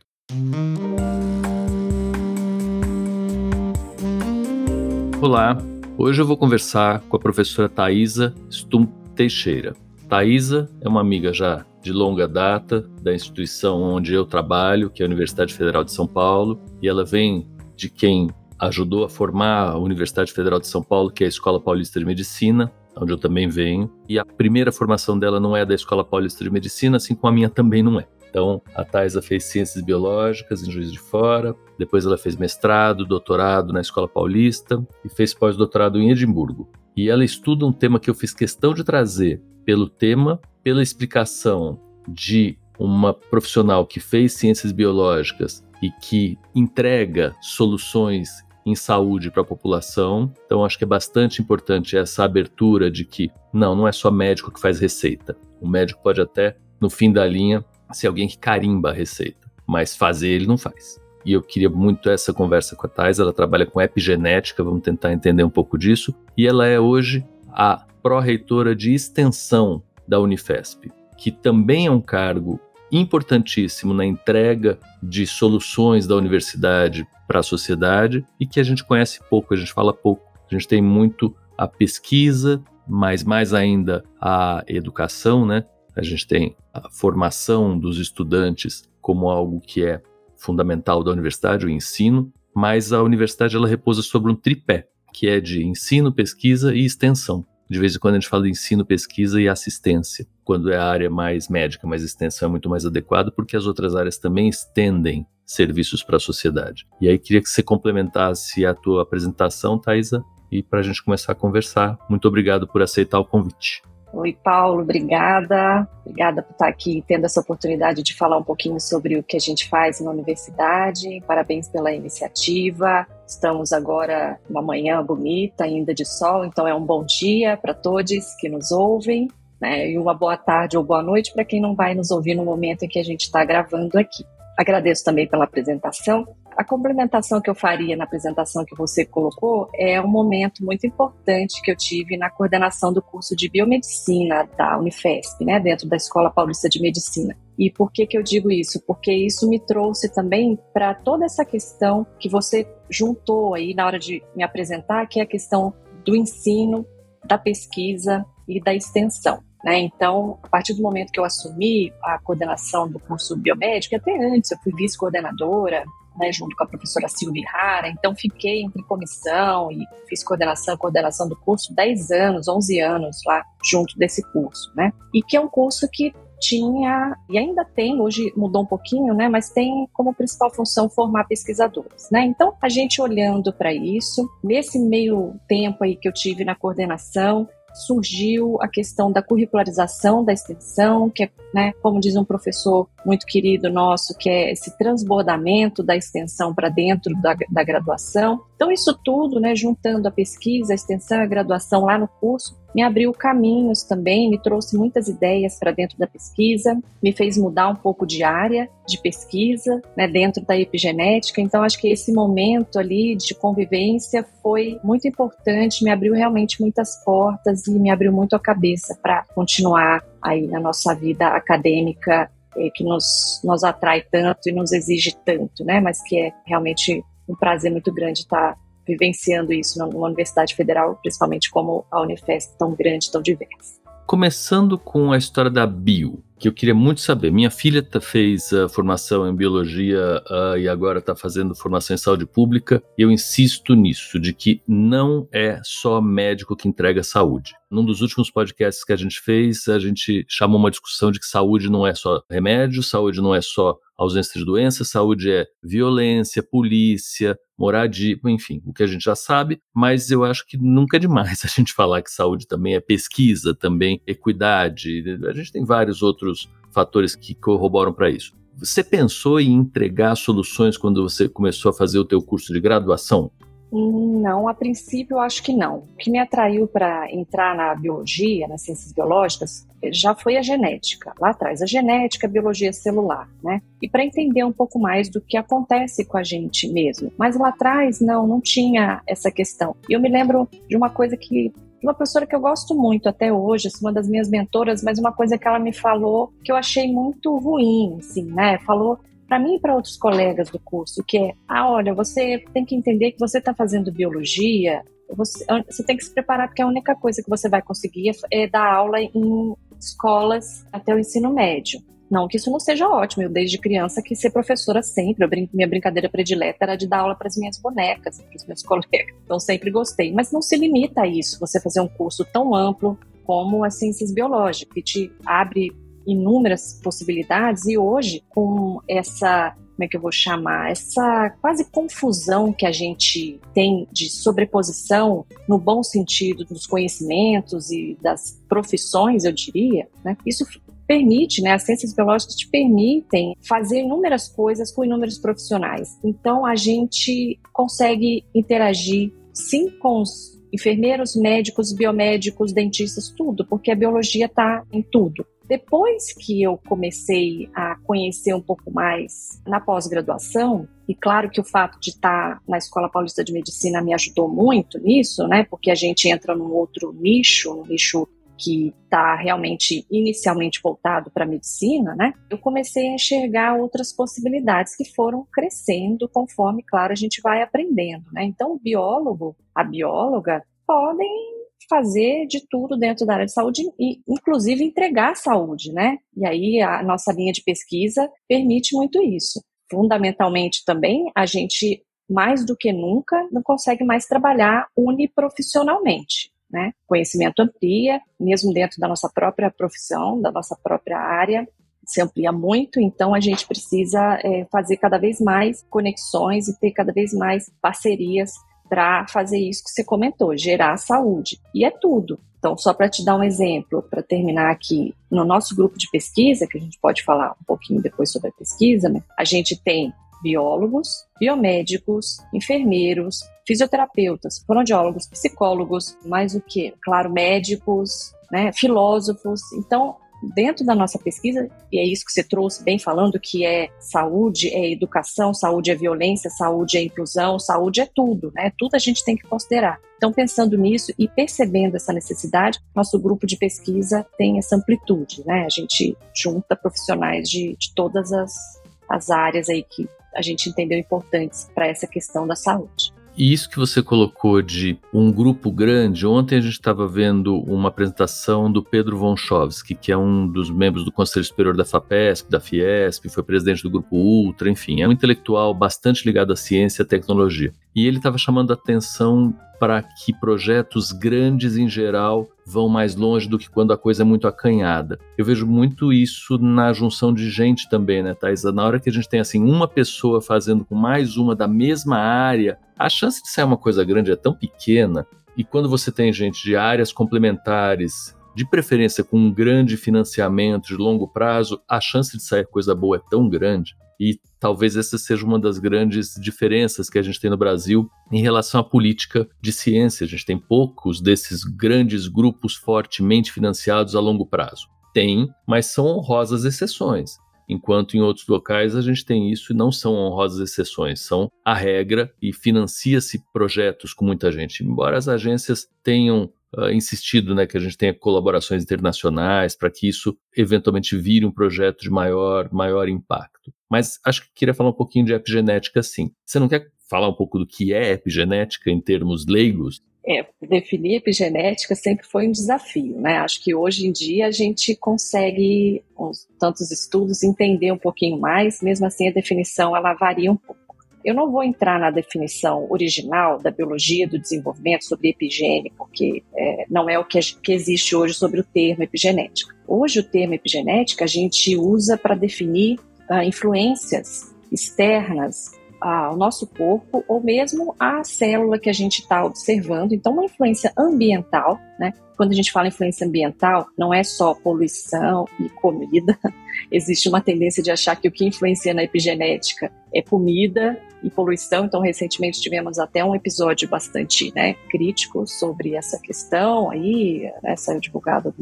Olá, 5.26 5.58
hoje 5.98 6.22
eu 6.22 6.24
vou 6.24 6.36
conversar 6.36 7.00
com 7.00 7.16
a 7.16 7.18
professora 7.18 7.68
Thaisa 7.68 8.32
Stum 8.48 8.86
Teixeira. 9.16 9.74
Thaisa 10.08 10.70
é 10.80 10.88
uma 10.88 11.00
amiga 11.00 11.32
já 11.32 11.66
de 11.82 11.90
longa 11.90 12.28
data 12.28 12.88
da 13.02 13.12
instituição 13.12 13.82
onde 13.82 14.14
eu 14.14 14.24
trabalho, 14.24 14.88
que 14.88 15.02
é 15.02 15.04
a 15.04 15.08
Universidade 15.08 15.52
Federal 15.52 15.82
de 15.82 15.90
São 15.90 16.06
Paulo, 16.06 16.60
e 16.80 16.88
ela 16.88 17.04
vem 17.04 17.44
de 17.74 17.90
quem 17.90 18.30
ajudou 18.60 19.02
a 19.02 19.08
formar 19.08 19.70
a 19.70 19.76
Universidade 19.76 20.32
Federal 20.32 20.60
de 20.60 20.68
São 20.68 20.80
Paulo, 20.80 21.10
que 21.10 21.24
é 21.24 21.26
a 21.26 21.28
Escola 21.28 21.60
Paulista 21.60 21.98
de 21.98 22.06
Medicina, 22.06 22.72
onde 22.96 23.12
eu 23.12 23.18
também 23.18 23.48
venho. 23.48 23.90
E 24.08 24.20
a 24.20 24.24
primeira 24.24 24.70
formação 24.70 25.18
dela 25.18 25.40
não 25.40 25.56
é 25.56 25.66
da 25.66 25.74
Escola 25.74 26.04
Paulista 26.04 26.44
de 26.44 26.50
Medicina, 26.50 26.98
assim 26.98 27.16
como 27.16 27.32
a 27.32 27.34
minha 27.34 27.50
também 27.50 27.82
não 27.82 27.98
é. 27.98 28.06
Então, 28.30 28.62
a 28.76 28.84
Thaisa 28.84 29.20
fez 29.20 29.42
Ciências 29.42 29.82
Biológicas 29.82 30.62
em 30.62 30.70
Juiz 30.70 30.92
de 30.92 31.00
Fora, 31.00 31.56
depois 31.78 32.06
ela 32.06 32.18
fez 32.18 32.36
mestrado, 32.36 33.04
doutorado 33.04 33.72
na 33.72 33.80
Escola 33.80 34.08
Paulista 34.08 34.84
e 35.04 35.08
fez 35.08 35.34
pós-doutorado 35.34 35.98
em 36.00 36.10
Edimburgo. 36.10 36.68
E 36.96 37.10
ela 37.10 37.24
estuda 37.24 37.66
um 37.66 37.72
tema 37.72 38.00
que 38.00 38.08
eu 38.08 38.14
fiz 38.14 38.32
questão 38.32 38.72
de 38.72 38.82
trazer 38.82 39.42
pelo 39.64 39.88
tema, 39.88 40.40
pela 40.62 40.82
explicação 40.82 41.80
de 42.08 42.58
uma 42.78 43.12
profissional 43.12 43.86
que 43.86 44.00
fez 44.00 44.32
ciências 44.34 44.72
biológicas 44.72 45.64
e 45.82 45.90
que 45.90 46.38
entrega 46.54 47.34
soluções 47.40 48.44
em 48.64 48.74
saúde 48.74 49.30
para 49.30 49.42
a 49.42 49.46
população. 49.46 50.32
Então, 50.44 50.64
acho 50.64 50.76
que 50.76 50.84
é 50.84 50.86
bastante 50.86 51.40
importante 51.40 51.96
essa 51.96 52.24
abertura 52.24 52.90
de 52.90 53.04
que 53.04 53.30
não, 53.52 53.76
não 53.76 53.86
é 53.86 53.92
só 53.92 54.10
médico 54.10 54.50
que 54.50 54.60
faz 54.60 54.80
receita. 54.80 55.36
O 55.60 55.68
médico 55.68 56.02
pode 56.02 56.20
até, 56.20 56.56
no 56.80 56.90
fim 56.90 57.12
da 57.12 57.26
linha, 57.26 57.64
ser 57.92 58.08
alguém 58.08 58.26
que 58.26 58.38
carimba 58.38 58.90
a 58.90 58.92
receita, 58.92 59.50
mas 59.66 59.96
fazer 59.96 60.28
ele 60.28 60.46
não 60.46 60.58
faz. 60.58 61.00
E 61.26 61.32
eu 61.32 61.42
queria 61.42 61.68
muito 61.68 62.08
essa 62.08 62.32
conversa 62.32 62.76
com 62.76 62.86
a 62.86 62.88
Thais, 62.88 63.18
ela 63.18 63.32
trabalha 63.32 63.66
com 63.66 63.80
epigenética, 63.80 64.62
vamos 64.62 64.82
tentar 64.82 65.12
entender 65.12 65.42
um 65.42 65.50
pouco 65.50 65.76
disso, 65.76 66.14
e 66.38 66.46
ela 66.46 66.64
é 66.66 66.78
hoje 66.78 67.26
a 67.48 67.84
pró-reitora 68.00 68.76
de 68.76 68.94
extensão 68.94 69.82
da 70.06 70.20
Unifesp, 70.20 70.92
que 71.18 71.32
também 71.32 71.86
é 71.86 71.90
um 71.90 72.00
cargo 72.00 72.60
importantíssimo 72.92 73.92
na 73.92 74.06
entrega 74.06 74.78
de 75.02 75.26
soluções 75.26 76.06
da 76.06 76.14
universidade 76.14 77.04
para 77.26 77.40
a 77.40 77.42
sociedade 77.42 78.24
e 78.38 78.46
que 78.46 78.60
a 78.60 78.62
gente 78.62 78.84
conhece 78.84 79.18
pouco, 79.28 79.52
a 79.52 79.56
gente 79.56 79.72
fala 79.72 79.92
pouco. 79.92 80.22
A 80.48 80.54
gente 80.54 80.68
tem 80.68 80.80
muito 80.80 81.34
a 81.58 81.66
pesquisa, 81.66 82.62
mas 82.86 83.24
mais 83.24 83.52
ainda 83.52 84.04
a 84.20 84.62
educação, 84.68 85.44
né? 85.44 85.64
A 85.96 86.02
gente 86.04 86.24
tem 86.24 86.54
a 86.72 86.88
formação 86.88 87.76
dos 87.76 87.98
estudantes 87.98 88.88
como 89.00 89.28
algo 89.28 89.60
que 89.60 89.84
é 89.84 90.00
fundamental 90.36 91.02
da 91.02 91.10
universidade, 91.10 91.66
o 91.66 91.70
ensino, 91.70 92.32
mas 92.54 92.92
a 92.92 93.02
universidade 93.02 93.56
ela 93.56 93.68
repousa 93.68 94.02
sobre 94.02 94.30
um 94.30 94.34
tripé, 94.34 94.88
que 95.12 95.28
é 95.28 95.40
de 95.40 95.64
ensino, 95.64 96.12
pesquisa 96.12 96.74
e 96.74 96.84
extensão. 96.84 97.44
De 97.68 97.78
vez 97.80 97.96
em 97.96 97.98
quando 97.98 98.14
a 98.14 98.18
gente 98.18 98.28
fala 98.28 98.44
de 98.44 98.50
ensino, 98.50 98.84
pesquisa 98.84 99.40
e 99.40 99.48
assistência, 99.48 100.26
quando 100.44 100.70
é 100.70 100.76
a 100.76 100.84
área 100.84 101.10
mais 101.10 101.48
médica, 101.48 101.86
mas 101.86 102.02
extensão 102.02 102.48
é 102.48 102.50
muito 102.50 102.68
mais 102.68 102.86
adequada, 102.86 103.30
porque 103.30 103.56
as 103.56 103.66
outras 103.66 103.96
áreas 103.96 104.18
também 104.18 104.48
estendem 104.48 105.26
serviços 105.44 106.02
para 106.02 106.16
a 106.16 106.20
sociedade. 106.20 106.86
E 107.00 107.08
aí 107.08 107.18
queria 107.18 107.42
que 107.42 107.48
você 107.48 107.62
complementasse 107.62 108.64
a 108.64 108.74
tua 108.74 109.02
apresentação, 109.02 109.78
Thaisa, 109.78 110.24
e 110.50 110.62
para 110.62 110.80
a 110.80 110.82
gente 110.82 111.02
começar 111.04 111.32
a 111.32 111.36
conversar. 111.36 111.98
Muito 112.08 112.26
obrigado 112.28 112.66
por 112.68 112.82
aceitar 112.82 113.18
o 113.18 113.24
convite. 113.24 113.82
Oi, 114.16 114.32
Paulo, 114.32 114.80
obrigada. 114.80 115.86
Obrigada 116.00 116.42
por 116.42 116.52
estar 116.52 116.68
aqui 116.68 117.04
tendo 117.06 117.26
essa 117.26 117.38
oportunidade 117.38 118.02
de 118.02 118.16
falar 118.16 118.38
um 118.38 118.42
pouquinho 118.42 118.80
sobre 118.80 119.18
o 119.18 119.22
que 119.22 119.36
a 119.36 119.40
gente 119.40 119.68
faz 119.68 120.00
na 120.00 120.10
universidade. 120.10 121.22
Parabéns 121.26 121.68
pela 121.68 121.92
iniciativa. 121.92 123.06
Estamos 123.26 123.74
agora 123.74 124.40
uma 124.48 124.62
manhã 124.62 125.04
bonita, 125.04 125.64
ainda 125.64 125.92
de 125.92 126.06
sol, 126.06 126.46
então 126.46 126.66
é 126.66 126.74
um 126.74 126.80
bom 126.80 127.04
dia 127.04 127.58
para 127.58 127.74
todos 127.74 128.34
que 128.40 128.48
nos 128.48 128.72
ouvem. 128.72 129.28
Né? 129.60 129.90
E 129.90 129.98
uma 129.98 130.14
boa 130.14 130.38
tarde 130.38 130.78
ou 130.78 130.82
boa 130.82 131.02
noite 131.02 131.34
para 131.34 131.44
quem 131.44 131.60
não 131.60 131.74
vai 131.74 131.94
nos 131.94 132.10
ouvir 132.10 132.34
no 132.34 132.44
momento 132.44 132.84
em 132.84 132.88
que 132.88 132.98
a 132.98 133.04
gente 133.04 133.24
está 133.24 133.44
gravando 133.44 133.98
aqui. 133.98 134.24
Agradeço 134.56 135.04
também 135.04 135.28
pela 135.28 135.44
apresentação 135.44 136.26
a 136.56 136.64
complementação 136.64 137.40
que 137.40 137.50
eu 137.50 137.54
faria 137.54 137.96
na 137.96 138.04
apresentação 138.04 138.64
que 138.64 138.74
você 138.74 139.04
colocou 139.04 139.68
é 139.74 140.00
um 140.00 140.08
momento 140.08 140.64
muito 140.64 140.86
importante 140.86 141.60
que 141.60 141.70
eu 141.70 141.76
tive 141.76 142.16
na 142.16 142.30
coordenação 142.30 142.92
do 142.92 143.02
curso 143.02 143.36
de 143.36 143.48
biomedicina 143.48 144.48
da 144.56 144.78
Unifesp, 144.78 145.44
né, 145.44 145.60
dentro 145.60 145.86
da 145.86 145.96
Escola 145.96 146.30
Paulista 146.30 146.68
de 146.68 146.80
Medicina. 146.80 147.36
E 147.58 147.70
por 147.70 147.92
que, 147.92 148.06
que 148.06 148.16
eu 148.16 148.22
digo 148.22 148.50
isso? 148.50 148.80
Porque 148.86 149.12
isso 149.12 149.48
me 149.48 149.60
trouxe 149.60 150.12
também 150.12 150.58
para 150.72 150.94
toda 150.94 151.26
essa 151.26 151.44
questão 151.44 152.06
que 152.18 152.28
você 152.28 152.66
juntou 152.88 153.54
aí 153.54 153.74
na 153.74 153.86
hora 153.86 153.98
de 153.98 154.22
me 154.34 154.42
apresentar, 154.42 155.06
que 155.06 155.20
é 155.20 155.22
a 155.22 155.26
questão 155.26 155.74
do 156.04 156.16
ensino, 156.16 156.86
da 157.24 157.36
pesquisa 157.36 158.24
e 158.48 158.60
da 158.62 158.74
extensão. 158.74 159.42
Né? 159.64 159.80
Então, 159.80 160.38
a 160.42 160.48
partir 160.48 160.74
do 160.74 160.82
momento 160.82 161.10
que 161.10 161.18
eu 161.18 161.24
assumi 161.24 161.92
a 162.02 162.18
coordenação 162.18 162.88
do 162.88 163.00
curso 163.00 163.36
biomédico, 163.36 163.96
até 163.96 164.16
antes 164.16 164.50
eu 164.50 164.58
fui 164.58 164.72
vice-coordenadora, 164.72 165.84
né, 166.18 166.32
junto 166.32 166.56
com 166.56 166.64
a 166.64 166.66
professora 166.66 167.08
Silvia 167.08 167.44
Rara, 167.48 167.88
então 167.88 168.14
fiquei 168.14 168.62
entre 168.62 168.82
comissão 168.82 169.70
e 169.70 169.84
fiz 170.08 170.22
coordenação, 170.24 170.76
coordenação 170.76 171.28
do 171.28 171.36
curso 171.36 171.74
10 171.74 172.10
anos, 172.10 172.48
11 172.48 172.80
anos 172.80 173.20
lá 173.26 173.42
junto 173.64 173.96
desse 173.98 174.22
curso, 174.32 174.72
né? 174.74 174.92
E 175.14 175.22
que 175.22 175.36
é 175.36 175.40
um 175.40 175.48
curso 175.48 175.88
que 175.92 176.12
tinha 176.38 177.16
e 177.30 177.38
ainda 177.38 177.64
tem, 177.64 178.00
hoje 178.00 178.32
mudou 178.36 178.62
um 178.62 178.66
pouquinho, 178.66 179.14
né, 179.14 179.28
mas 179.28 179.50
tem 179.50 179.88
como 179.92 180.14
principal 180.14 180.52
função 180.54 180.88
formar 180.88 181.24
pesquisadores, 181.24 182.08
né? 182.10 182.24
Então, 182.24 182.54
a 182.60 182.68
gente 182.68 183.00
olhando 183.00 183.52
para 183.52 183.72
isso, 183.72 184.28
nesse 184.42 184.78
meio 184.78 185.34
tempo 185.48 185.84
aí 185.84 185.96
que 185.96 186.08
eu 186.08 186.12
tive 186.12 186.44
na 186.44 186.54
coordenação, 186.54 187.48
surgiu 187.76 188.58
a 188.60 188.68
questão 188.68 189.12
da 189.12 189.22
curricularização 189.22 190.24
da 190.24 190.32
extensão, 190.32 191.10
que 191.10 191.24
é, 191.24 191.30
né, 191.52 191.72
como 191.82 192.00
diz 192.00 192.16
um 192.16 192.24
professor 192.24 192.88
muito 193.04 193.26
querido 193.26 193.70
nosso, 193.70 194.16
que 194.16 194.28
é 194.28 194.52
esse 194.52 194.76
transbordamento 194.78 195.82
da 195.82 195.96
extensão 195.96 196.54
para 196.54 196.68
dentro 196.68 197.14
da, 197.20 197.36
da 197.50 197.62
graduação. 197.62 198.42
Então, 198.56 198.72
isso 198.72 198.98
tudo, 199.04 199.38
né, 199.38 199.54
juntando 199.54 200.08
a 200.08 200.10
pesquisa, 200.10 200.72
a 200.72 200.74
extensão, 200.74 201.20
a 201.20 201.26
graduação 201.26 201.84
lá 201.84 201.98
no 201.98 202.08
curso, 202.08 202.58
me 202.74 202.82
abriu 202.82 203.12
caminhos 203.12 203.82
também, 203.82 204.30
me 204.30 204.38
trouxe 204.38 204.76
muitas 204.76 205.08
ideias 205.08 205.58
para 205.58 205.72
dentro 205.72 205.98
da 205.98 206.06
pesquisa, 206.06 206.78
me 207.02 207.12
fez 207.12 207.36
mudar 207.36 207.68
um 207.68 207.74
pouco 207.74 208.06
de 208.06 208.22
área 208.22 208.68
de 208.86 208.98
pesquisa, 209.00 209.82
né, 209.96 210.08
dentro 210.08 210.44
da 210.44 210.58
epigenética. 210.58 211.40
Então, 211.40 211.62
acho 211.62 211.78
que 211.78 211.88
esse 211.88 212.12
momento 212.12 212.78
ali 212.78 213.14
de 213.14 213.34
convivência 213.34 214.24
foi 214.42 214.80
muito 214.82 215.06
importante, 215.06 215.84
me 215.84 215.90
abriu 215.90 216.14
realmente 216.14 216.60
muitas 216.60 217.02
portas 217.04 217.66
e 217.66 217.78
me 217.78 217.90
abriu 217.90 218.12
muito 218.12 218.34
a 218.34 218.40
cabeça 218.40 218.98
para 219.02 219.24
continuar 219.34 220.02
aí 220.22 220.46
na 220.46 220.58
nossa 220.60 220.94
vida 220.94 221.28
acadêmica 221.28 222.30
eh, 222.56 222.70
que 222.74 222.84
nos, 222.84 223.40
nos 223.44 223.62
atrai 223.62 224.02
tanto 224.10 224.48
e 224.48 224.52
nos 224.52 224.72
exige 224.72 225.14
tanto, 225.24 225.64
né? 225.64 225.80
Mas 225.80 226.02
que 226.02 226.18
é 226.18 226.32
realmente 226.46 227.02
um 227.28 227.34
prazer 227.34 227.70
muito 227.70 227.92
grande 227.92 228.20
estar 228.20 228.56
vivenciando 228.86 229.52
isso 229.52 229.78
numa 229.78 230.06
universidade 230.06 230.54
federal, 230.54 230.96
principalmente 231.02 231.50
como 231.50 231.84
a 231.90 232.00
Unifesp 232.02 232.56
tão 232.58 232.74
grande, 232.74 233.10
tão 233.10 233.20
diversa. 233.20 233.80
Começando 234.06 234.78
com 234.78 235.10
a 235.10 235.18
história 235.18 235.50
da 235.50 235.66
bio, 235.66 236.22
que 236.38 236.46
eu 236.46 236.52
queria 236.52 236.74
muito 236.74 237.00
saber. 237.00 237.32
Minha 237.32 237.50
filha 237.50 237.82
tá, 237.82 238.00
fez 238.00 238.52
a 238.52 238.68
formação 238.68 239.28
em 239.28 239.34
biologia 239.34 240.22
uh, 240.30 240.56
e 240.56 240.68
agora 240.68 241.00
está 241.00 241.16
fazendo 241.16 241.56
formação 241.56 241.94
em 241.94 241.98
saúde 241.98 242.24
pública. 242.24 242.80
Eu 242.96 243.10
insisto 243.10 243.74
nisso, 243.74 244.20
de 244.20 244.32
que 244.32 244.62
não 244.68 245.26
é 245.32 245.60
só 245.64 246.00
médico 246.00 246.54
que 246.54 246.68
entrega 246.68 247.02
saúde. 247.02 247.52
Num 247.68 247.84
dos 247.84 248.00
últimos 248.00 248.30
podcasts 248.30 248.84
que 248.84 248.92
a 248.92 248.96
gente 248.96 249.20
fez, 249.20 249.66
a 249.66 249.80
gente 249.80 250.24
chamou 250.28 250.60
uma 250.60 250.70
discussão 250.70 251.10
de 251.10 251.18
que 251.18 251.26
saúde 251.26 251.68
não 251.68 251.84
é 251.84 251.92
só 251.92 252.22
remédio, 252.30 252.84
saúde 252.84 253.20
não 253.20 253.34
é 253.34 253.40
só 253.40 253.76
ausência 253.96 254.38
de 254.38 254.44
doença, 254.44 254.84
saúde 254.84 255.30
é 255.30 255.46
violência, 255.62 256.42
polícia, 256.42 257.38
moradia, 257.58 258.18
enfim, 258.26 258.62
o 258.66 258.72
que 258.72 258.82
a 258.82 258.86
gente 258.86 259.04
já 259.04 259.14
sabe, 259.14 259.60
mas 259.74 260.10
eu 260.10 260.24
acho 260.24 260.46
que 260.46 260.56
nunca 260.56 260.96
é 260.96 261.00
demais 261.00 261.42
a 261.44 261.48
gente 261.48 261.72
falar 261.72 262.02
que 262.02 262.10
saúde 262.10 262.46
também 262.46 262.74
é 262.74 262.80
pesquisa, 262.80 263.54
também 263.54 264.00
equidade, 264.06 265.02
a 265.26 265.32
gente 265.32 265.52
tem 265.52 265.64
vários 265.64 266.02
outros 266.02 266.48
fatores 266.72 267.16
que 267.16 267.34
corroboram 267.34 267.92
para 267.92 268.10
isso. 268.10 268.34
Você 268.58 268.82
pensou 268.82 269.38
em 269.38 269.52
entregar 269.52 270.14
soluções 270.16 270.78
quando 270.78 271.02
você 271.02 271.28
começou 271.28 271.70
a 271.70 271.74
fazer 271.74 271.98
o 271.98 272.04
teu 272.04 272.22
curso 272.22 272.52
de 272.52 272.60
graduação? 272.60 273.30
Não, 273.72 274.48
a 274.48 274.54
princípio 274.54 275.16
eu 275.16 275.20
acho 275.20 275.42
que 275.42 275.52
não. 275.52 275.78
O 275.78 275.96
que 275.98 276.10
me 276.10 276.18
atraiu 276.18 276.66
para 276.66 277.12
entrar 277.12 277.54
na 277.56 277.74
biologia, 277.74 278.46
nas 278.46 278.62
ciências 278.62 278.92
biológicas, 278.92 279.66
já 279.90 280.14
foi 280.14 280.36
a 280.36 280.42
genética. 280.42 281.12
Lá 281.20 281.30
atrás, 281.30 281.60
a 281.60 281.66
genética, 281.66 282.26
a 282.26 282.30
biologia 282.30 282.72
celular, 282.72 283.28
né? 283.42 283.60
E 283.82 283.88
para 283.88 284.04
entender 284.04 284.44
um 284.44 284.52
pouco 284.52 284.78
mais 284.78 285.08
do 285.08 285.20
que 285.20 285.36
acontece 285.36 286.04
com 286.04 286.16
a 286.16 286.22
gente 286.22 286.68
mesmo. 286.68 287.12
Mas 287.18 287.36
lá 287.36 287.48
atrás, 287.48 288.00
não, 288.00 288.26
não 288.26 288.40
tinha 288.40 289.02
essa 289.06 289.30
questão. 289.30 289.74
E 289.88 289.92
eu 289.92 290.00
me 290.00 290.08
lembro 290.08 290.48
de 290.68 290.76
uma 290.76 290.90
coisa 290.90 291.16
que 291.16 291.52
uma 291.82 291.94
professora 291.94 292.26
que 292.26 292.34
eu 292.34 292.40
gosto 292.40 292.74
muito 292.74 293.08
até 293.08 293.32
hoje, 293.32 293.68
assim, 293.68 293.84
uma 293.84 293.92
das 293.92 294.08
minhas 294.08 294.28
mentoras, 294.28 294.82
mas 294.82 294.98
uma 294.98 295.12
coisa 295.12 295.38
que 295.38 295.46
ela 295.46 295.58
me 295.58 295.72
falou 295.72 296.32
que 296.42 296.50
eu 296.50 296.56
achei 296.56 296.90
muito 296.90 297.36
ruim, 297.36 297.96
assim, 297.98 298.24
né? 298.24 298.58
Falou 298.58 298.98
para 299.26 299.38
mim 299.38 299.56
e 299.56 299.60
para 299.60 299.74
outros 299.74 299.96
colegas 299.96 300.50
do 300.50 300.58
curso, 300.58 301.02
que 301.04 301.18
é, 301.18 301.34
ah, 301.48 301.70
olha, 301.70 301.94
você 301.94 302.44
tem 302.52 302.64
que 302.64 302.74
entender 302.74 303.12
que 303.12 303.18
você 303.18 303.38
está 303.38 303.54
fazendo 303.54 303.92
biologia, 303.92 304.82
você, 305.14 305.44
você, 305.66 305.84
tem 305.84 305.96
que 305.96 306.04
se 306.04 306.12
preparar 306.12 306.48
porque 306.48 306.62
a 306.62 306.66
única 306.66 306.94
coisa 306.94 307.22
que 307.22 307.30
você 307.30 307.48
vai 307.48 307.62
conseguir 307.62 308.10
é, 308.10 308.42
é 308.44 308.48
dar 308.48 308.72
aula 308.72 309.00
em 309.00 309.54
escolas 309.78 310.64
até 310.72 310.94
o 310.94 310.98
ensino 310.98 311.32
médio. 311.32 311.80
Não 312.08 312.28
que 312.28 312.36
isso 312.36 312.50
não 312.50 312.60
seja 312.60 312.88
ótimo, 312.88 313.24
eu 313.24 313.28
desde 313.28 313.58
criança 313.58 314.00
quis 314.00 314.20
ser 314.20 314.30
professora 314.30 314.80
sempre, 314.80 315.48
minha 315.52 315.66
brincadeira 315.66 316.08
predileta 316.08 316.58
era 316.60 316.76
de 316.76 316.86
dar 316.86 317.00
aula 317.00 317.16
para 317.16 317.26
as 317.26 317.36
minhas 317.36 317.58
bonecas, 317.58 318.20
para 318.20 318.36
os 318.36 318.46
meus 318.46 318.62
colegas, 318.64 319.14
então 319.24 319.40
sempre 319.40 319.70
gostei. 319.70 320.12
Mas 320.12 320.30
não 320.30 320.40
se 320.40 320.56
limita 320.56 321.02
a 321.02 321.06
isso, 321.06 321.40
você 321.40 321.60
fazer 321.60 321.80
um 321.80 321.88
curso 321.88 322.24
tão 322.32 322.54
amplo 322.54 322.96
como 323.24 323.64
as 323.64 323.76
ciências 323.76 324.12
biológicas, 324.12 324.72
que 324.72 324.82
te 324.82 325.12
abre 325.24 325.72
inúmeras 326.06 326.80
possibilidades 326.82 327.66
e 327.66 327.76
hoje 327.76 328.22
com 328.28 328.80
essa 328.88 329.54
como 329.76 329.84
é 329.84 329.88
que 329.88 329.96
eu 329.96 330.00
vou 330.00 330.10
chamar, 330.10 330.70
essa 330.70 331.28
quase 331.42 331.70
confusão 331.70 332.50
que 332.50 332.64
a 332.64 332.72
gente 332.72 333.38
tem 333.52 333.86
de 333.92 334.08
sobreposição, 334.08 335.26
no 335.46 335.58
bom 335.58 335.82
sentido 335.82 336.46
dos 336.46 336.66
conhecimentos 336.66 337.70
e 337.70 337.94
das 338.00 338.42
profissões, 338.48 339.24
eu 339.24 339.32
diria, 339.32 339.86
né? 340.02 340.16
isso 340.24 340.46
permite, 340.86 341.42
né, 341.42 341.52
as 341.52 341.64
ciências 341.64 341.92
biológicas 341.92 342.36
te 342.36 342.48
permitem 342.48 343.36
fazer 343.42 343.80
inúmeras 343.80 344.28
coisas 344.28 344.70
com 344.72 344.84
inúmeros 344.84 345.18
profissionais. 345.18 345.98
Então 346.02 346.46
a 346.46 346.54
gente 346.54 347.38
consegue 347.52 348.24
interagir 348.34 349.12
sim 349.34 349.68
com 349.78 350.00
os 350.00 350.40
enfermeiros, 350.52 351.16
médicos, 351.16 351.72
biomédicos, 351.72 352.52
dentistas, 352.52 353.10
tudo, 353.10 353.44
porque 353.44 353.70
a 353.70 353.74
biologia 353.74 354.26
está 354.26 354.64
em 354.72 354.80
tudo. 354.80 355.26
Depois 355.48 356.12
que 356.12 356.42
eu 356.42 356.58
comecei 356.68 357.48
a 357.54 357.76
conhecer 357.76 358.34
um 358.34 358.40
pouco 358.40 358.70
mais 358.70 359.40
na 359.46 359.60
pós-graduação, 359.60 360.68
e 360.88 360.94
claro 360.94 361.30
que 361.30 361.40
o 361.40 361.44
fato 361.44 361.78
de 361.80 361.90
estar 361.90 362.40
na 362.48 362.58
Escola 362.58 362.88
Paulista 362.88 363.22
de 363.22 363.32
Medicina 363.32 363.80
me 363.80 363.94
ajudou 363.94 364.28
muito 364.28 364.78
nisso, 364.78 365.26
né? 365.28 365.44
Porque 365.48 365.70
a 365.70 365.74
gente 365.74 366.08
entra 366.08 366.34
num 366.34 366.52
outro 366.52 366.92
nicho, 366.92 367.52
um 367.52 367.66
nicho 367.66 368.08
que 368.38 368.74
está 368.84 369.14
realmente 369.14 369.86
inicialmente 369.90 370.60
voltado 370.62 371.10
para 371.10 371.24
a 371.24 371.28
medicina, 371.28 371.94
né? 371.94 372.12
Eu 372.28 372.38
comecei 372.38 372.88
a 372.88 372.94
enxergar 372.94 373.56
outras 373.56 373.92
possibilidades 373.92 374.76
que 374.76 374.84
foram 374.84 375.26
crescendo 375.32 376.08
conforme, 376.08 376.62
claro, 376.62 376.92
a 376.92 376.96
gente 376.96 377.20
vai 377.22 377.42
aprendendo, 377.42 378.04
né? 378.12 378.24
Então, 378.24 378.52
o 378.52 378.58
biólogo, 378.58 379.34
a 379.54 379.64
bióloga 379.64 380.42
podem 380.66 381.35
fazer 381.68 382.26
de 382.26 382.46
tudo 382.48 382.76
dentro 382.76 383.06
da 383.06 383.14
área 383.14 383.26
de 383.26 383.32
saúde 383.32 383.62
e, 383.78 384.00
inclusive, 384.08 384.64
entregar 384.64 385.16
saúde, 385.16 385.72
né? 385.72 385.98
E 386.16 386.26
aí 386.26 386.60
a 386.60 386.82
nossa 386.82 387.12
linha 387.12 387.32
de 387.32 387.42
pesquisa 387.42 388.10
permite 388.28 388.74
muito 388.74 389.02
isso. 389.02 389.42
Fundamentalmente 389.70 390.64
também, 390.64 391.10
a 391.14 391.26
gente, 391.26 391.82
mais 392.08 392.44
do 392.44 392.56
que 392.56 392.72
nunca, 392.72 393.26
não 393.32 393.42
consegue 393.42 393.84
mais 393.84 394.06
trabalhar 394.06 394.68
uniprofissionalmente. 394.76 396.30
Né? 396.48 396.72
Conhecimento 396.86 397.40
amplia, 397.40 398.00
mesmo 398.18 398.52
dentro 398.52 398.80
da 398.80 398.86
nossa 398.86 399.10
própria 399.12 399.50
profissão, 399.50 400.20
da 400.20 400.30
nossa 400.30 400.56
própria 400.62 400.98
área, 400.98 401.46
se 401.84 402.00
amplia 402.00 402.32
muito, 402.32 402.80
então 402.80 403.14
a 403.14 403.20
gente 403.20 403.46
precisa 403.46 404.18
é, 404.22 404.44
fazer 404.50 404.76
cada 404.76 404.98
vez 404.98 405.20
mais 405.20 405.64
conexões 405.70 406.48
e 406.48 406.58
ter 406.58 406.72
cada 406.72 406.92
vez 406.92 407.12
mais 407.12 407.50
parcerias 407.60 408.32
para 408.68 409.06
fazer 409.08 409.38
isso 409.38 409.64
que 409.64 409.70
você 409.70 409.84
comentou, 409.84 410.36
gerar 410.36 410.76
saúde. 410.76 411.40
E 411.54 411.64
é 411.64 411.70
tudo. 411.70 412.18
Então, 412.38 412.56
só 412.56 412.72
para 412.72 412.88
te 412.88 413.04
dar 413.04 413.16
um 413.16 413.24
exemplo, 413.24 413.82
para 413.82 414.02
terminar 414.02 414.50
aqui, 414.50 414.94
no 415.10 415.24
nosso 415.24 415.56
grupo 415.56 415.76
de 415.76 415.88
pesquisa, 415.90 416.46
que 416.46 416.58
a 416.58 416.60
gente 416.60 416.78
pode 416.80 417.02
falar 417.02 417.32
um 417.32 417.44
pouquinho 417.44 417.82
depois 417.82 418.12
sobre 418.12 418.28
a 418.28 418.32
pesquisa, 418.32 418.88
né? 418.88 419.02
a 419.18 419.24
gente 419.24 419.56
tem 419.56 419.92
biólogos, 420.22 421.06
biomédicos, 421.18 422.18
enfermeiros, 422.32 423.20
fisioterapeutas, 423.46 424.42
fonoaudiólogos, 424.46 425.06
psicólogos, 425.06 425.96
mais 426.04 426.34
o 426.34 426.40
que? 426.40 426.74
Claro, 426.82 427.12
médicos, 427.12 428.12
né, 428.30 428.52
filósofos. 428.52 429.40
Então, 429.52 429.96
dentro 430.22 430.64
da 430.64 430.74
nossa 430.74 430.98
pesquisa, 430.98 431.48
e 431.70 431.78
é 431.78 431.84
isso 431.84 432.04
que 432.04 432.12
você 432.12 432.22
trouxe 432.22 432.62
bem 432.62 432.78
falando, 432.78 433.20
que 433.20 433.44
é 433.44 433.68
saúde, 433.78 434.48
é 434.48 434.70
educação, 434.70 435.34
saúde 435.34 435.70
é 435.70 435.74
violência, 435.74 436.30
saúde 436.30 436.76
é 436.78 436.82
inclusão, 436.82 437.38
saúde 437.38 437.80
é 437.80 437.86
tudo, 437.86 438.32
né? 438.34 438.52
Tudo 438.58 438.74
a 438.74 438.78
gente 438.78 439.04
tem 439.04 439.16
que 439.16 439.26
considerar. 439.26 439.78
Então, 439.96 440.12
pensando 440.12 440.58
nisso 440.58 440.92
e 440.98 441.08
percebendo 441.08 441.76
essa 441.76 441.92
necessidade, 441.92 442.60
nosso 442.74 442.98
grupo 442.98 443.26
de 443.26 443.36
pesquisa 443.36 444.06
tem 444.18 444.38
essa 444.38 444.56
amplitude, 444.56 445.22
né? 445.26 445.44
A 445.44 445.50
gente 445.50 445.96
junta 446.14 446.56
profissionais 446.56 447.28
de, 447.28 447.56
de 447.56 447.74
todas 447.74 448.12
as, 448.12 448.60
as 448.88 449.10
áreas 449.10 449.48
aí 449.48 449.62
que 449.62 449.88
a 450.14 450.22
gente 450.22 450.48
entendeu 450.48 450.78
importantes 450.78 451.50
para 451.54 451.66
essa 451.66 451.86
questão 451.86 452.26
da 452.26 452.34
saúde. 452.34 452.92
E 453.16 453.32
isso 453.32 453.48
que 453.48 453.58
você 453.58 453.82
colocou 453.82 454.42
de 454.42 454.78
um 454.92 455.10
grupo 455.10 455.50
grande, 455.50 456.06
ontem 456.06 456.36
a 456.36 456.40
gente 456.40 456.52
estava 456.52 456.86
vendo 456.86 457.38
uma 457.44 457.70
apresentação 457.70 458.52
do 458.52 458.62
Pedro 458.62 458.98
Vonchovski, 458.98 459.74
que 459.74 459.90
é 459.90 459.96
um 459.96 460.28
dos 460.28 460.50
membros 460.50 460.84
do 460.84 460.92
Conselho 460.92 461.24
Superior 461.24 461.56
da 461.56 461.64
FAPESP, 461.64 462.30
da 462.30 462.38
Fiesp, 462.38 463.08
foi 463.08 463.22
presidente 463.22 463.62
do 463.62 463.70
Grupo 463.70 463.96
Ultra, 463.96 464.50
enfim, 464.50 464.82
é 464.82 464.88
um 464.88 464.92
intelectual 464.92 465.54
bastante 465.54 466.04
ligado 466.04 466.30
à 466.30 466.36
ciência 466.36 466.82
e 466.82 466.84
à 466.84 466.86
tecnologia. 466.86 467.54
E 467.76 467.86
ele 467.86 467.98
estava 467.98 468.16
chamando 468.16 468.54
atenção 468.54 469.34
para 469.60 469.82
que 469.82 470.12
projetos 470.18 470.92
grandes 470.92 471.58
em 471.58 471.68
geral 471.68 472.26
vão 472.46 472.70
mais 472.70 472.96
longe 472.96 473.28
do 473.28 473.38
que 473.38 473.50
quando 473.50 473.72
a 473.72 473.76
coisa 473.76 474.02
é 474.02 474.04
muito 474.04 474.26
acanhada. 474.26 474.98
Eu 475.16 475.26
vejo 475.26 475.46
muito 475.46 475.92
isso 475.92 476.38
na 476.38 476.72
junção 476.72 477.12
de 477.12 477.28
gente 477.28 477.68
também, 477.68 478.02
né, 478.02 478.14
Thaisa? 478.14 478.50
Na 478.50 478.64
hora 478.64 478.80
que 478.80 478.88
a 478.88 478.92
gente 478.92 479.08
tem 479.08 479.20
assim 479.20 479.42
uma 479.42 479.68
pessoa 479.68 480.22
fazendo 480.22 480.64
com 480.64 480.74
mais 480.74 481.18
uma 481.18 481.36
da 481.36 481.46
mesma 481.46 481.98
área, 481.98 482.58
a 482.78 482.88
chance 482.88 483.22
de 483.22 483.28
sair 483.28 483.44
uma 483.44 483.58
coisa 483.58 483.84
grande 483.84 484.10
é 484.10 484.16
tão 484.16 484.32
pequena. 484.32 485.06
E 485.36 485.44
quando 485.44 485.68
você 485.68 485.92
tem 485.92 486.10
gente 486.12 486.42
de 486.42 486.56
áreas 486.56 486.92
complementares, 486.92 488.16
de 488.34 488.48
preferência 488.48 489.04
com 489.04 489.18
um 489.18 489.32
grande 489.32 489.76
financiamento 489.76 490.68
de 490.68 490.76
longo 490.76 491.08
prazo, 491.08 491.60
a 491.68 491.78
chance 491.78 492.16
de 492.16 492.22
sair 492.22 492.46
coisa 492.46 492.74
boa 492.74 492.96
é 492.96 493.00
tão 493.10 493.28
grande. 493.28 493.74
E 493.98 494.18
talvez 494.38 494.76
essa 494.76 494.98
seja 494.98 495.24
uma 495.24 495.38
das 495.38 495.58
grandes 495.58 496.14
diferenças 496.20 496.90
que 496.90 496.98
a 496.98 497.02
gente 497.02 497.20
tem 497.20 497.30
no 497.30 497.36
Brasil 497.36 497.88
em 498.12 498.20
relação 498.20 498.60
à 498.60 498.64
política 498.64 499.28
de 499.40 499.52
ciência. 499.52 500.04
A 500.04 500.08
gente 500.08 500.26
tem 500.26 500.38
poucos 500.38 501.00
desses 501.00 501.44
grandes 501.44 502.08
grupos 502.08 502.54
fortemente 502.54 503.32
financiados 503.32 503.94
a 503.94 504.00
longo 504.00 504.26
prazo. 504.26 504.66
Tem, 504.92 505.28
mas 505.46 505.66
são 505.66 505.86
honrosas 505.86 506.44
exceções 506.44 507.16
enquanto 507.48 507.96
em 507.96 508.00
outros 508.00 508.26
locais 508.26 508.74
a 508.74 508.80
gente 508.80 509.04
tem 509.04 509.30
isso 509.30 509.52
e 509.52 509.56
não 509.56 509.70
são 509.70 509.94
honrosas 509.94 510.40
exceções, 510.40 511.00
são 511.00 511.30
a 511.44 511.54
regra 511.54 512.12
e 512.20 512.32
financia-se 512.32 513.22
projetos 513.32 513.94
com 513.94 514.04
muita 514.04 514.32
gente. 514.32 514.64
Embora 514.64 514.96
as 514.96 515.08
agências 515.08 515.68
tenham 515.82 516.30
uh, 516.56 516.70
insistido 516.70 517.34
né, 517.34 517.46
que 517.46 517.56
a 517.56 517.60
gente 517.60 517.76
tenha 517.76 517.94
colaborações 517.94 518.62
internacionais 518.62 519.56
para 519.56 519.70
que 519.70 519.88
isso 519.88 520.16
eventualmente 520.36 520.96
vire 520.96 521.26
um 521.26 521.30
projeto 521.30 521.82
de 521.82 521.90
maior, 521.90 522.48
maior 522.52 522.88
impacto. 522.88 523.52
Mas 523.70 523.98
acho 524.04 524.22
que 524.22 524.34
queria 524.34 524.54
falar 524.54 524.70
um 524.70 524.74
pouquinho 524.74 525.04
de 525.04 525.12
epigenética 525.12 525.82
sim. 525.82 526.10
Você 526.24 526.38
não 526.38 526.48
quer 526.48 526.68
falar 526.88 527.08
um 527.08 527.14
pouco 527.14 527.38
do 527.38 527.46
que 527.46 527.72
é 527.72 527.92
epigenética 527.92 528.70
em 528.70 528.80
termos 528.80 529.26
leigos? 529.26 529.82
É, 530.08 530.24
definir 530.40 530.96
epigenética 530.96 531.74
sempre 531.74 532.06
foi 532.06 532.28
um 532.28 532.30
desafio, 532.30 533.00
né? 533.00 533.18
Acho 533.18 533.42
que 533.42 533.52
hoje 533.52 533.88
em 533.88 533.92
dia 533.92 534.28
a 534.28 534.30
gente 534.30 534.76
consegue, 534.76 535.82
com 535.94 536.12
tantos 536.38 536.70
estudos, 536.70 537.24
entender 537.24 537.72
um 537.72 537.78
pouquinho 537.78 538.20
mais, 538.20 538.62
mesmo 538.62 538.86
assim 538.86 539.08
a 539.08 539.12
definição 539.12 539.76
ela 539.76 539.94
varia 539.94 540.30
um 540.30 540.36
pouco. 540.36 540.65
Eu 541.06 541.14
não 541.14 541.30
vou 541.30 541.44
entrar 541.44 541.78
na 541.78 541.88
definição 541.88 542.66
original 542.68 543.38
da 543.38 543.48
biologia 543.48 544.08
do 544.08 544.18
desenvolvimento 544.18 544.84
sobre 544.84 545.10
epigênese, 545.10 545.72
porque 545.78 546.24
é, 546.36 546.64
não 546.68 546.90
é 546.90 546.98
o 546.98 547.04
que, 547.04 547.20
que 547.20 547.52
existe 547.52 547.94
hoje 547.94 548.12
sobre 548.12 548.40
o 548.40 548.44
termo 548.44 548.82
epigenética. 548.82 549.54
Hoje 549.68 550.00
o 550.00 550.02
termo 550.02 550.34
epigenética 550.34 551.04
a 551.04 551.06
gente 551.06 551.56
usa 551.56 551.96
para 551.96 552.16
definir 552.16 552.80
uh, 553.08 553.22
influências 553.22 554.34
externas 554.50 555.52
ao 555.80 556.16
nosso 556.16 556.44
corpo 556.44 557.04
ou 557.06 557.22
mesmo 557.22 557.76
à 557.78 558.02
célula 558.02 558.58
que 558.58 558.68
a 558.68 558.72
gente 558.72 558.98
está 558.98 559.24
observando. 559.24 559.92
Então, 559.92 560.12
uma 560.12 560.24
influência 560.24 560.72
ambiental, 560.76 561.60
né? 561.78 561.92
Quando 562.16 562.32
a 562.32 562.34
gente 562.34 562.50
fala 562.50 562.68
influência 562.68 563.06
ambiental, 563.06 563.66
não 563.78 563.92
é 563.92 564.02
só 564.02 564.34
poluição 564.34 565.28
e 565.38 565.48
comida. 565.50 566.18
Existe 566.72 567.08
uma 567.08 567.20
tendência 567.20 567.62
de 567.62 567.70
achar 567.70 567.94
que 567.94 568.08
o 568.08 568.10
que 568.10 568.24
influencia 568.24 568.72
na 568.74 568.82
epigenética 568.82 569.70
é 569.94 570.02
comida 570.02 570.80
e 571.06 571.10
poluição. 571.10 571.64
Então, 571.64 571.80
recentemente 571.80 572.40
tivemos 572.40 572.78
até 572.78 573.04
um 573.04 573.14
episódio 573.14 573.68
bastante 573.68 574.32
né, 574.34 574.54
crítico 574.68 575.26
sobre 575.26 575.74
essa 575.74 575.98
questão 576.00 576.70
aí, 576.70 577.30
né, 577.42 577.56
saiu 577.56 577.80
divulgado 577.80 578.34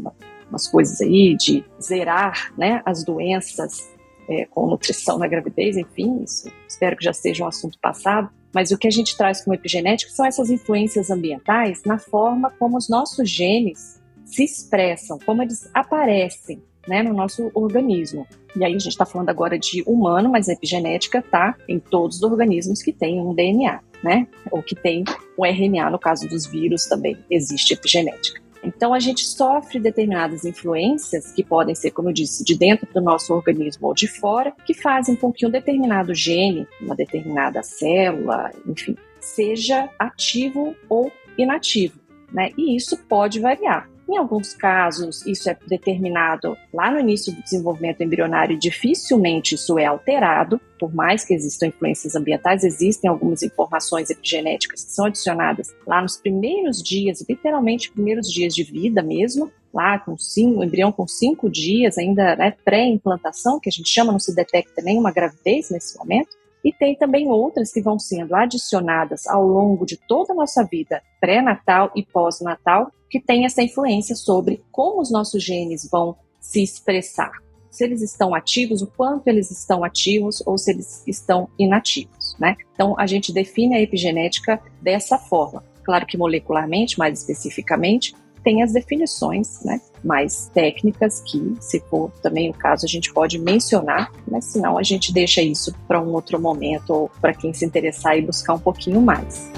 umas 0.49 0.67
coisas 0.67 0.99
aí 0.99 1.35
de 1.35 1.63
zerar 1.81 2.51
né, 2.57 2.81
as 2.85 3.03
doenças 3.03 3.93
é, 4.27 4.45
com 4.45 4.67
nutrição 4.67 5.19
na 5.19 5.27
gravidez, 5.27 5.77
enfim, 5.77 6.23
isso 6.23 6.51
espero 6.67 6.97
que 6.97 7.05
já 7.05 7.13
seja 7.13 7.43
um 7.43 7.47
assunto 7.47 7.77
passado. 7.79 8.29
Mas 8.53 8.71
o 8.71 8.77
que 8.77 8.87
a 8.87 8.91
gente 8.91 9.15
traz 9.15 9.43
como 9.43 9.53
epigenético 9.53 10.11
são 10.11 10.25
essas 10.25 10.49
influências 10.49 11.11
ambientais 11.11 11.83
na 11.85 11.99
forma 11.99 12.49
como 12.57 12.77
os 12.77 12.89
nossos 12.89 13.29
genes 13.29 14.01
se 14.23 14.43
expressam, 14.43 15.19
como 15.23 15.43
eles 15.43 15.69
aparecem 15.73 16.63
né, 16.87 17.03
no 17.03 17.13
nosso 17.13 17.51
organismo. 17.53 18.27
E 18.55 18.63
aí 18.63 18.71
a 18.71 18.77
gente 18.77 18.89
está 18.89 19.05
falando 19.05 19.29
agora 19.29 19.59
de 19.59 19.83
humano, 19.85 20.29
mas 20.29 20.47
a 20.47 20.53
epigenética 20.53 21.19
está 21.19 21.55
em 21.67 21.79
todos 21.79 22.17
os 22.17 22.23
organismos 22.23 22.81
que 22.81 22.93
têm 22.93 23.19
um 23.19 23.33
DNA, 23.33 23.79
né? 24.03 24.27
Ou 24.49 24.63
que 24.63 24.75
tem 24.75 25.03
um 25.37 25.45
RNA, 25.45 25.89
no 25.89 25.99
caso 25.99 26.27
dos 26.27 26.45
vírus 26.45 26.85
também 26.85 27.17
existe 27.29 27.73
epigenética. 27.73 28.45
Então, 28.65 28.95
a 28.95 28.99
gente 28.99 29.23
sofre 29.23 29.79
determinadas 29.79 30.43
influências, 30.43 31.31
que 31.31 31.43
podem 31.43 31.75
ser, 31.75 31.91
como 31.91 32.09
eu 32.09 32.13
disse, 32.13 32.43
de 32.43 32.57
dentro 32.57 32.87
do 32.91 32.99
nosso 32.99 33.31
organismo 33.31 33.87
ou 33.87 33.93
de 33.93 34.07
fora, 34.07 34.51
que 34.65 34.73
fazem 34.73 35.15
com 35.15 35.31
que 35.31 35.45
um 35.45 35.51
determinado 35.51 36.15
gene, 36.15 36.67
uma 36.81 36.95
determinada 36.95 37.61
célula, 37.61 38.51
enfim, 38.65 38.95
seja 39.19 39.87
ativo 39.99 40.75
ou 40.89 41.11
inativo. 41.37 41.99
Né? 42.33 42.51
E 42.57 42.75
isso 42.75 42.97
pode 43.07 43.39
variar. 43.39 43.87
Em 44.07 44.17
alguns 44.17 44.53
casos, 44.53 45.25
isso 45.25 45.49
é 45.49 45.57
determinado 45.67 46.55
lá 46.71 46.91
no 46.91 46.99
início 46.99 47.33
do 47.33 47.41
desenvolvimento 47.41 48.01
embrionário, 48.01 48.57
dificilmente 48.57 49.55
isso 49.55 49.79
é 49.79 49.85
alterado, 49.85 50.61
por 50.79 50.93
mais 50.93 51.25
que 51.25 51.33
existam 51.33 51.67
influências 51.67 52.15
ambientais, 52.15 52.63
existem 52.63 53.09
algumas 53.09 53.41
informações 53.41 54.11
epigenéticas 54.11 54.83
que 54.83 54.91
são 54.91 55.05
adicionadas 55.05 55.73
lá 55.87 56.01
nos 56.01 56.17
primeiros 56.17 56.83
dias, 56.83 57.25
literalmente 57.27 57.91
primeiros 57.91 58.31
dias 58.31 58.53
de 58.53 58.63
vida 58.63 59.01
mesmo, 59.01 59.51
lá 59.73 59.97
com 59.97 60.17
cinco, 60.17 60.59
o 60.59 60.63
embrião 60.63 60.91
com 60.91 61.07
cinco 61.07 61.49
dias, 61.49 61.97
ainda 61.97 62.35
né, 62.35 62.53
pré-implantação, 62.63 63.59
que 63.59 63.69
a 63.69 63.71
gente 63.71 63.89
chama, 63.89 64.11
não 64.11 64.19
se 64.19 64.33
detecta 64.35 64.81
nenhuma 64.83 65.11
gravidez 65.11 65.71
nesse 65.71 65.97
momento. 65.97 66.29
E 66.65 66.73
tem 66.73 66.95
também 66.95 67.29
outras 67.29 67.71
que 67.71 67.79
vão 67.79 67.99
sendo 67.99 68.35
adicionadas 68.35 69.27
ao 69.27 69.45
longo 69.45 69.85
de 69.85 69.97
toda 70.07 70.33
a 70.33 70.35
nossa 70.35 70.63
vida, 70.63 70.99
pré-natal 71.21 71.91
e 71.95 72.03
pós-natal, 72.03 72.91
que 73.07 73.19
tem 73.19 73.45
essa 73.45 73.61
influência 73.61 74.15
sobre 74.15 74.63
como 74.71 74.99
os 74.99 75.11
nossos 75.11 75.43
genes 75.43 75.87
vão 75.87 76.15
se 76.41 76.63
expressar. 76.63 77.31
Se 77.69 77.83
eles 77.83 78.01
estão 78.01 78.33
ativos, 78.33 78.81
o 78.81 78.87
quanto 78.87 79.27
eles 79.27 79.51
estão 79.51 79.83
ativos 79.83 80.41
ou 80.43 80.57
se 80.57 80.71
eles 80.71 81.03
estão 81.05 81.47
inativos, 81.59 82.35
né? 82.39 82.55
Então, 82.73 82.95
a 82.97 83.05
gente 83.05 83.31
define 83.31 83.75
a 83.75 83.81
epigenética 83.81 84.59
dessa 84.81 85.19
forma. 85.19 85.63
Claro 85.83 86.07
que 86.07 86.17
molecularmente, 86.17 86.97
mais 86.97 87.19
especificamente, 87.19 88.15
tem 88.45 88.61
as 88.61 88.71
definições 88.71 89.63
né, 89.65 89.81
mais 90.03 90.51
técnicas, 90.53 91.19
que, 91.19 91.55
se 91.59 91.79
for 91.89 92.11
também 92.21 92.51
o 92.51 92.53
caso, 92.53 92.85
a 92.85 92.87
gente 92.87 93.11
pode 93.11 93.39
mencionar, 93.39 94.11
mas 94.29 94.45
senão 94.45 94.77
a 94.77 94.83
gente 94.83 95.11
deixa 95.11 95.41
isso 95.41 95.73
para 95.87 95.99
um 95.99 96.13
outro 96.13 96.39
momento 96.39 96.91
ou 96.91 97.11
para 97.19 97.33
quem 97.33 97.51
se 97.51 97.65
interessar 97.65 98.15
e 98.15 98.21
buscar 98.21 98.53
um 98.53 98.59
pouquinho 98.59 99.01
mais. 99.01 99.51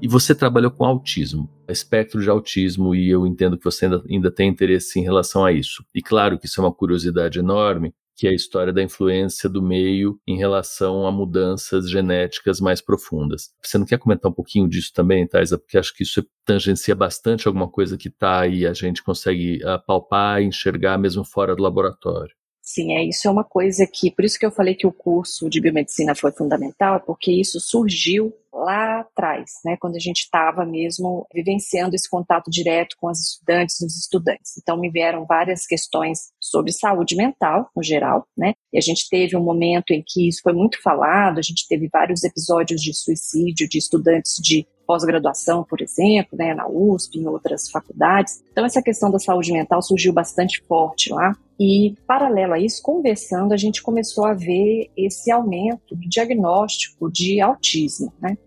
E 0.00 0.06
você 0.06 0.32
trabalhou 0.32 0.70
com 0.70 0.84
autismo, 0.84 1.50
espectro 1.68 2.22
de 2.22 2.30
autismo, 2.30 2.94
e 2.94 3.10
eu 3.10 3.26
entendo 3.26 3.58
que 3.58 3.64
você 3.64 3.86
ainda, 3.86 4.04
ainda 4.08 4.30
tem 4.30 4.48
interesse 4.48 5.00
em 5.00 5.02
relação 5.02 5.44
a 5.44 5.50
isso. 5.50 5.84
E 5.92 6.00
claro 6.00 6.38
que 6.38 6.46
isso 6.46 6.60
é 6.60 6.64
uma 6.64 6.72
curiosidade 6.72 7.40
enorme, 7.40 7.92
que 8.16 8.26
é 8.26 8.30
a 8.30 8.34
história 8.34 8.72
da 8.72 8.82
influência 8.82 9.48
do 9.48 9.62
meio 9.62 10.18
em 10.26 10.38
relação 10.38 11.06
a 11.06 11.12
mudanças 11.12 11.90
genéticas 11.90 12.60
mais 12.60 12.80
profundas. 12.80 13.50
Você 13.62 13.76
não 13.76 13.84
quer 13.84 13.98
comentar 13.98 14.30
um 14.30 14.34
pouquinho 14.34 14.68
disso 14.68 14.92
também, 14.94 15.26
Thaisa? 15.26 15.58
Porque 15.58 15.76
acho 15.76 15.94
que 15.94 16.02
isso 16.02 16.24
tangencia 16.44 16.94
bastante 16.94 17.46
alguma 17.46 17.68
coisa 17.68 17.96
que 17.96 18.08
está 18.08 18.40
aí, 18.40 18.66
a 18.66 18.72
gente 18.72 19.02
consegue 19.02 19.60
palpar 19.86 20.40
e 20.40 20.46
enxergar 20.46 20.96
mesmo 20.98 21.24
fora 21.24 21.54
do 21.54 21.62
laboratório. 21.62 22.34
Sim, 22.62 22.94
é 22.94 23.04
isso 23.04 23.28
é 23.28 23.30
uma 23.30 23.44
coisa 23.44 23.86
que, 23.86 24.10
por 24.10 24.24
isso 24.24 24.36
que 24.36 24.44
eu 24.44 24.50
falei 24.50 24.74
que 24.74 24.88
o 24.88 24.92
curso 24.92 25.48
de 25.48 25.60
biomedicina 25.60 26.16
foi 26.16 26.32
fundamental, 26.32 27.00
porque 27.00 27.30
isso 27.30 27.60
surgiu 27.60 28.32
lá 28.66 29.00
atrás, 29.00 29.52
né, 29.64 29.76
quando 29.80 29.94
a 29.94 30.00
gente 30.00 30.22
estava 30.22 30.66
mesmo 30.66 31.24
vivenciando 31.32 31.94
esse 31.94 32.10
contato 32.10 32.50
direto 32.50 32.96
com 33.00 33.08
as 33.08 33.20
estudantes 33.20 33.80
e 33.80 33.86
os 33.86 33.96
estudantes. 33.96 34.58
Então 34.58 34.76
me 34.76 34.90
vieram 34.90 35.24
várias 35.24 35.64
questões 35.64 36.32
sobre 36.40 36.72
saúde 36.72 37.14
mental, 37.14 37.70
no 37.76 37.82
geral, 37.82 38.26
né? 38.36 38.54
E 38.72 38.78
a 38.78 38.80
gente 38.80 39.08
teve 39.08 39.36
um 39.36 39.42
momento 39.42 39.92
em 39.92 40.02
que 40.04 40.28
isso 40.28 40.40
foi 40.42 40.52
muito 40.52 40.82
falado, 40.82 41.38
a 41.38 41.42
gente 41.42 41.66
teve 41.68 41.88
vários 41.92 42.24
episódios 42.24 42.80
de 42.82 42.92
suicídio 42.92 43.68
de 43.68 43.78
estudantes 43.78 44.36
de 44.42 44.66
pós-graduação, 44.86 45.64
por 45.64 45.80
exemplo, 45.82 46.38
né, 46.38 46.54
na 46.54 46.68
USP, 46.68 47.18
em 47.18 47.26
outras 47.26 47.68
faculdades. 47.68 48.42
Então, 48.52 48.64
essa 48.64 48.80
questão 48.80 49.10
da 49.10 49.18
saúde 49.18 49.52
mental 49.52 49.82
surgiu 49.82 50.12
bastante 50.12 50.62
forte 50.66 51.12
lá. 51.12 51.36
E, 51.58 51.94
paralelo 52.06 52.52
a 52.52 52.60
isso, 52.60 52.80
conversando, 52.82 53.52
a 53.52 53.56
gente 53.56 53.82
começou 53.82 54.24
a 54.26 54.34
ver 54.34 54.90
esse 54.96 55.30
aumento 55.30 55.96
do 55.96 56.08
diagnóstico 56.08 57.10
de 57.10 57.40
autismo, 57.40 58.12
né? 58.20 58.38